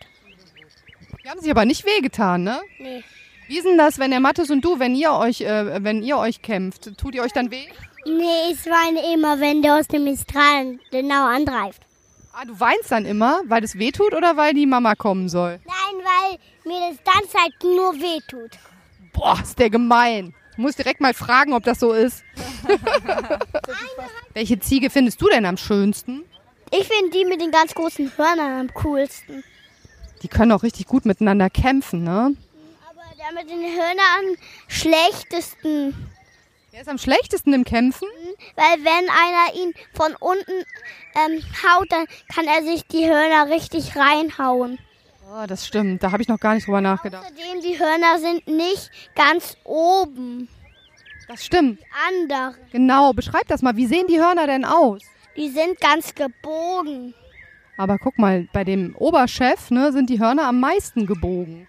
Die 1.23 1.29
haben 1.29 1.39
sich 1.39 1.51
aber 1.51 1.65
nicht 1.65 1.85
wehgetan, 1.85 2.43
ne? 2.43 2.59
Nee. 2.79 3.03
Wie 3.47 3.57
ist 3.57 3.65
denn 3.65 3.77
das, 3.77 3.97
wenn 3.97 4.11
der 4.11 4.19
Mattes 4.19 4.49
und 4.49 4.63
du, 4.63 4.79
wenn 4.79 4.93
ihr 4.93 5.13
euch, 5.13 5.41
äh, 5.41 5.83
wenn 5.83 6.03
ihr 6.03 6.17
euch 6.17 6.41
kämpft, 6.41 6.97
tut 6.97 7.15
ihr 7.15 7.23
euch 7.23 7.31
dann 7.31 7.49
weh? 7.49 7.65
Nee, 8.05 8.51
ich 8.51 8.65
weine 8.65 9.13
immer, 9.13 9.39
wenn 9.39 9.61
der 9.61 9.75
aus 9.75 9.87
dem 9.87 10.03
Mistral 10.03 10.79
genau 10.91 11.25
angreift. 11.25 11.81
Ah, 12.33 12.45
du 12.45 12.59
weinst 12.59 12.91
dann 12.91 13.05
immer, 13.05 13.41
weil 13.45 13.63
es 13.63 13.79
weh 13.79 13.91
tut 13.91 14.13
oder 14.13 14.37
weil 14.37 14.53
die 14.53 14.65
Mama 14.65 14.95
kommen 14.95 15.29
soll? 15.29 15.59
Nein, 15.65 16.05
weil 16.05 16.37
mir 16.65 16.89
das 16.91 17.13
ganze 17.13 17.31
Zeit 17.31 17.53
nur 17.63 17.93
wehtut. 17.95 18.51
Boah, 19.13 19.39
ist 19.41 19.57
der 19.57 19.69
gemein. 19.69 20.35
Ich 20.51 20.57
muss 20.57 20.75
direkt 20.75 21.01
mal 21.01 21.13
fragen, 21.13 21.53
ob 21.53 21.63
das 21.63 21.79
so 21.79 21.93
ist. 21.93 22.23
Welche 24.33 24.59
Ziege 24.59 24.89
findest 24.89 25.21
du 25.21 25.29
denn 25.29 25.45
am 25.45 25.57
schönsten? 25.57 26.23
Ich 26.71 26.87
finde 26.87 27.11
die 27.11 27.25
mit 27.25 27.41
den 27.41 27.51
ganz 27.51 27.73
großen 27.73 28.11
Hörnern 28.17 28.59
am 28.59 28.73
coolsten. 28.73 29.43
Die 30.21 30.27
können 30.27 30.51
auch 30.51 30.63
richtig 30.63 30.87
gut 30.87 31.05
miteinander 31.05 31.49
kämpfen, 31.49 32.03
ne? 32.03 32.35
Der 33.27 33.33
mit 33.33 33.49
den 33.49 33.61
Hörnern 33.61 33.97
am 34.19 34.35
schlechtesten. 34.67 36.09
Wer 36.71 36.81
ist 36.81 36.87
am 36.87 36.97
schlechtesten 36.97 37.53
im 37.53 37.63
Kämpfen? 37.63 38.07
Weil 38.55 38.85
wenn 38.85 39.09
einer 39.09 39.55
ihn 39.55 39.73
von 39.93 40.15
unten 40.19 40.63
ähm, 41.15 41.43
haut, 41.63 41.91
dann 41.91 42.05
kann 42.33 42.45
er 42.45 42.63
sich 42.63 42.85
die 42.87 43.09
Hörner 43.09 43.49
richtig 43.49 43.95
reinhauen. 43.95 44.77
Oh, 45.29 45.45
das 45.47 45.65
stimmt. 45.65 46.03
Da 46.03 46.11
habe 46.11 46.21
ich 46.21 46.27
noch 46.27 46.39
gar 46.39 46.53
nicht 46.53 46.67
drüber 46.67 46.81
nachgedacht. 46.81 47.25
Außerdem, 47.25 47.61
die 47.61 47.79
Hörner 47.79 48.19
sind 48.19 48.47
nicht 48.47 48.91
ganz 49.15 49.57
oben. 49.63 50.47
Das 51.27 51.43
stimmt. 51.43 51.79
Andere. 52.07 52.55
Genau. 52.71 53.13
Beschreib 53.13 53.47
das 53.47 53.61
mal. 53.61 53.75
Wie 53.75 53.87
sehen 53.87 54.07
die 54.07 54.19
Hörner 54.19 54.47
denn 54.47 54.63
aus? 54.63 55.01
Die 55.35 55.49
sind 55.49 55.79
ganz 55.81 56.13
gebogen. 56.15 57.13
Aber 57.77 57.97
guck 57.97 58.17
mal, 58.17 58.47
bei 58.53 58.63
dem 58.63 58.95
Oberchef 58.95 59.69
ne, 59.69 59.91
sind 59.91 60.09
die 60.09 60.19
Hörner 60.19 60.47
am 60.47 60.59
meisten 60.59 61.05
gebogen. 61.05 61.67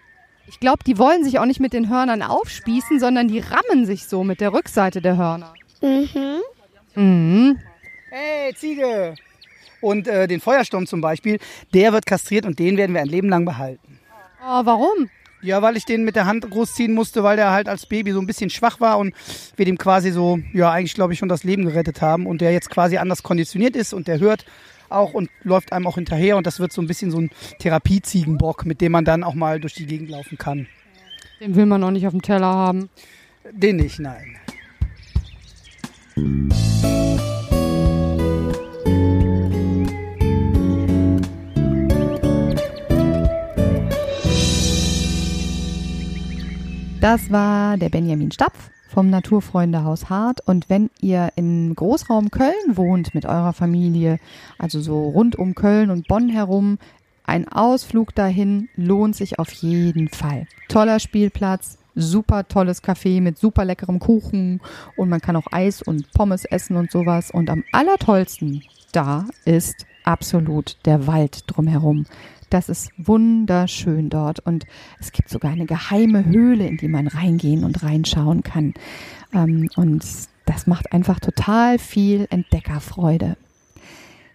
Ich 0.49 0.59
glaube, 0.59 0.83
die 0.83 0.97
wollen 0.97 1.23
sich 1.23 1.37
auch 1.37 1.45
nicht 1.45 1.59
mit 1.59 1.73
den 1.73 1.89
Hörnern 1.89 2.23
aufspießen, 2.23 2.99
sondern 2.99 3.27
die 3.27 3.39
rammen 3.39 3.85
sich 3.85 4.07
so 4.07 4.23
mit 4.23 4.41
der 4.41 4.51
Rückseite 4.51 4.99
der 4.99 5.15
Hörner. 5.15 5.53
Mhm. 5.81 6.41
Mhm. 6.95 7.59
Hey, 8.09 8.55
Ziege! 8.55 9.13
Und 9.79 10.07
äh, 10.07 10.27
den 10.27 10.41
Feuersturm 10.41 10.87
zum 10.87 11.01
Beispiel, 11.01 11.37
der 11.73 11.93
wird 11.93 12.07
kastriert 12.07 12.45
und 12.45 12.57
den 12.57 12.77
werden 12.77 12.93
wir 12.93 13.01
ein 13.01 13.07
Leben 13.07 13.29
lang 13.29 13.45
behalten. 13.45 13.99
Oh, 14.41 14.61
warum? 14.63 15.09
Ja, 15.41 15.61
weil 15.61 15.77
ich 15.77 15.85
den 15.85 16.03
mit 16.03 16.15
der 16.15 16.25
Hand 16.25 16.49
großziehen 16.49 16.93
musste, 16.93 17.23
weil 17.23 17.37
der 17.37 17.51
halt 17.51 17.69
als 17.69 17.85
Baby 17.85 18.11
so 18.11 18.19
ein 18.19 18.27
bisschen 18.27 18.49
schwach 18.49 18.81
war 18.81 18.97
und 18.97 19.13
wir 19.55 19.65
dem 19.65 19.77
quasi 19.77 20.11
so, 20.11 20.39
ja, 20.51 20.71
eigentlich 20.71 20.95
glaube 20.95 21.13
ich 21.13 21.19
schon 21.19 21.29
das 21.29 21.43
Leben 21.43 21.63
gerettet 21.63 22.01
haben 22.01 22.25
und 22.25 22.41
der 22.41 22.51
jetzt 22.51 22.71
quasi 22.71 22.97
anders 22.97 23.21
konditioniert 23.21 23.75
ist 23.75 23.93
und 23.93 24.07
der 24.07 24.19
hört 24.19 24.45
auch 24.91 25.13
und 25.13 25.29
läuft 25.43 25.73
einem 25.73 25.87
auch 25.87 25.95
hinterher 25.95 26.37
und 26.37 26.47
das 26.47 26.59
wird 26.59 26.71
so 26.71 26.81
ein 26.81 26.87
bisschen 26.87 27.11
so 27.11 27.19
ein 27.19 27.29
Therapieziegenbock, 27.59 28.65
mit 28.65 28.81
dem 28.81 28.91
man 28.91 29.05
dann 29.05 29.23
auch 29.23 29.35
mal 29.35 29.59
durch 29.59 29.73
die 29.73 29.85
Gegend 29.85 30.09
laufen 30.09 30.37
kann. 30.37 30.67
Den 31.39 31.55
will 31.55 31.65
man 31.65 31.81
noch 31.81 31.91
nicht 31.91 32.05
auf 32.05 32.13
dem 32.13 32.21
Teller 32.21 32.47
haben. 32.47 32.89
Den 33.51 33.77
nicht, 33.77 33.99
nein. 33.99 34.35
Das 46.99 47.31
war 47.31 47.77
der 47.77 47.87
Benjamin 47.87 48.31
Stapf 48.31 48.69
vom 48.89 49.09
Naturfreundehaus 49.09 50.09
Hart. 50.09 50.41
Und 50.45 50.69
wenn 50.69 50.89
ihr 50.99 51.29
im 51.35 51.73
Großraum 51.75 52.31
Köln 52.31 52.53
wohnt 52.73 53.13
mit 53.13 53.25
eurer 53.25 53.53
Familie, 53.53 54.19
also 54.57 54.81
so 54.81 55.03
rund 55.09 55.35
um 55.37 55.55
Köln 55.55 55.91
und 55.91 56.07
Bonn 56.07 56.29
herum, 56.29 56.79
ein 57.23 57.47
Ausflug 57.47 58.15
dahin 58.15 58.69
lohnt 58.75 59.15
sich 59.15 59.37
auf 59.37 59.51
jeden 59.51 60.09
Fall. 60.09 60.47
Toller 60.67 60.99
Spielplatz, 60.99 61.77
super 61.93 62.47
tolles 62.47 62.83
Café 62.83 63.21
mit 63.21 63.37
super 63.37 63.65
leckerem 63.65 63.99
Kuchen 63.99 64.61
und 64.97 65.09
man 65.09 65.21
kann 65.21 65.35
auch 65.35 65.51
Eis 65.51 65.81
und 65.81 66.11
Pommes 66.13 66.45
essen 66.45 66.75
und 66.75 66.91
sowas. 66.91 67.29
Und 67.29 67.51
am 67.51 67.63
allertollsten 67.71 68.63
da 68.91 69.25
ist 69.45 69.85
absolut 70.03 70.77
der 70.85 71.05
Wald 71.05 71.43
drumherum. 71.45 72.05
Das 72.49 72.69
ist 72.69 72.91
wunderschön 72.97 74.09
dort 74.09 74.39
und 74.39 74.65
es 74.99 75.11
gibt 75.11 75.29
sogar 75.29 75.51
eine 75.51 75.65
geheime 75.65 76.25
Höhle, 76.25 76.65
in 76.67 76.77
die 76.77 76.87
man 76.87 77.07
reingehen 77.07 77.63
und 77.63 77.83
reinschauen 77.83 78.43
kann. 78.43 78.73
Ähm, 79.33 79.69
und 79.75 80.03
das 80.45 80.65
macht 80.65 80.91
einfach 80.91 81.19
total 81.19 81.77
viel 81.77 82.27
Entdeckerfreude. 82.29 83.37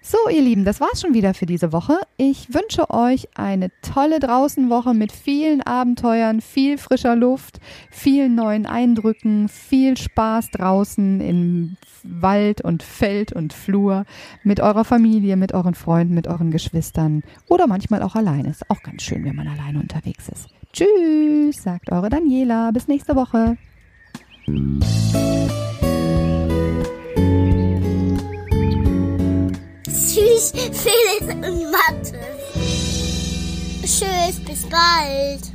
So, 0.06 0.18
ihr 0.30 0.42
Lieben, 0.42 0.66
das 0.66 0.82
war's 0.82 1.00
schon 1.00 1.14
wieder 1.14 1.32
für 1.32 1.46
diese 1.46 1.72
Woche. 1.72 1.98
Ich 2.18 2.52
wünsche 2.52 2.90
euch 2.90 3.26
eine 3.36 3.70
tolle 3.80 4.20
Draußenwoche 4.20 4.92
mit 4.92 5.10
vielen 5.12 5.62
Abenteuern, 5.62 6.42
viel 6.42 6.76
frischer 6.76 7.16
Luft, 7.16 7.58
vielen 7.90 8.34
neuen 8.34 8.66
Eindrücken, 8.66 9.48
viel 9.48 9.96
Spaß 9.96 10.50
draußen 10.50 11.22
im 11.22 11.78
Wald 12.02 12.60
und 12.60 12.82
Feld 12.82 13.32
und 13.32 13.54
Flur 13.54 14.04
mit 14.42 14.60
eurer 14.60 14.84
Familie, 14.84 15.36
mit 15.36 15.54
euren 15.54 15.74
Freunden, 15.74 16.12
mit 16.12 16.26
euren 16.26 16.50
Geschwistern 16.50 17.22
oder 17.48 17.66
manchmal 17.66 18.02
auch 18.02 18.14
alleine. 18.14 18.50
Ist 18.50 18.68
auch 18.68 18.82
ganz 18.82 19.04
schön, 19.04 19.24
wenn 19.24 19.36
man 19.36 19.48
alleine 19.48 19.80
unterwegs 19.80 20.28
ist. 20.28 20.48
Tschüss, 20.74 21.62
sagt 21.62 21.90
eure 21.90 22.10
Daniela. 22.10 22.72
Bis 22.72 22.88
nächste 22.88 23.16
Woche. 23.16 23.56
Tschüss, 30.14 30.52
Felix 30.52 31.34
und 31.34 31.72
Mathe. 31.72 32.20
Tschüss, 33.82 34.38
bis 34.46 34.62
bald. 34.68 35.53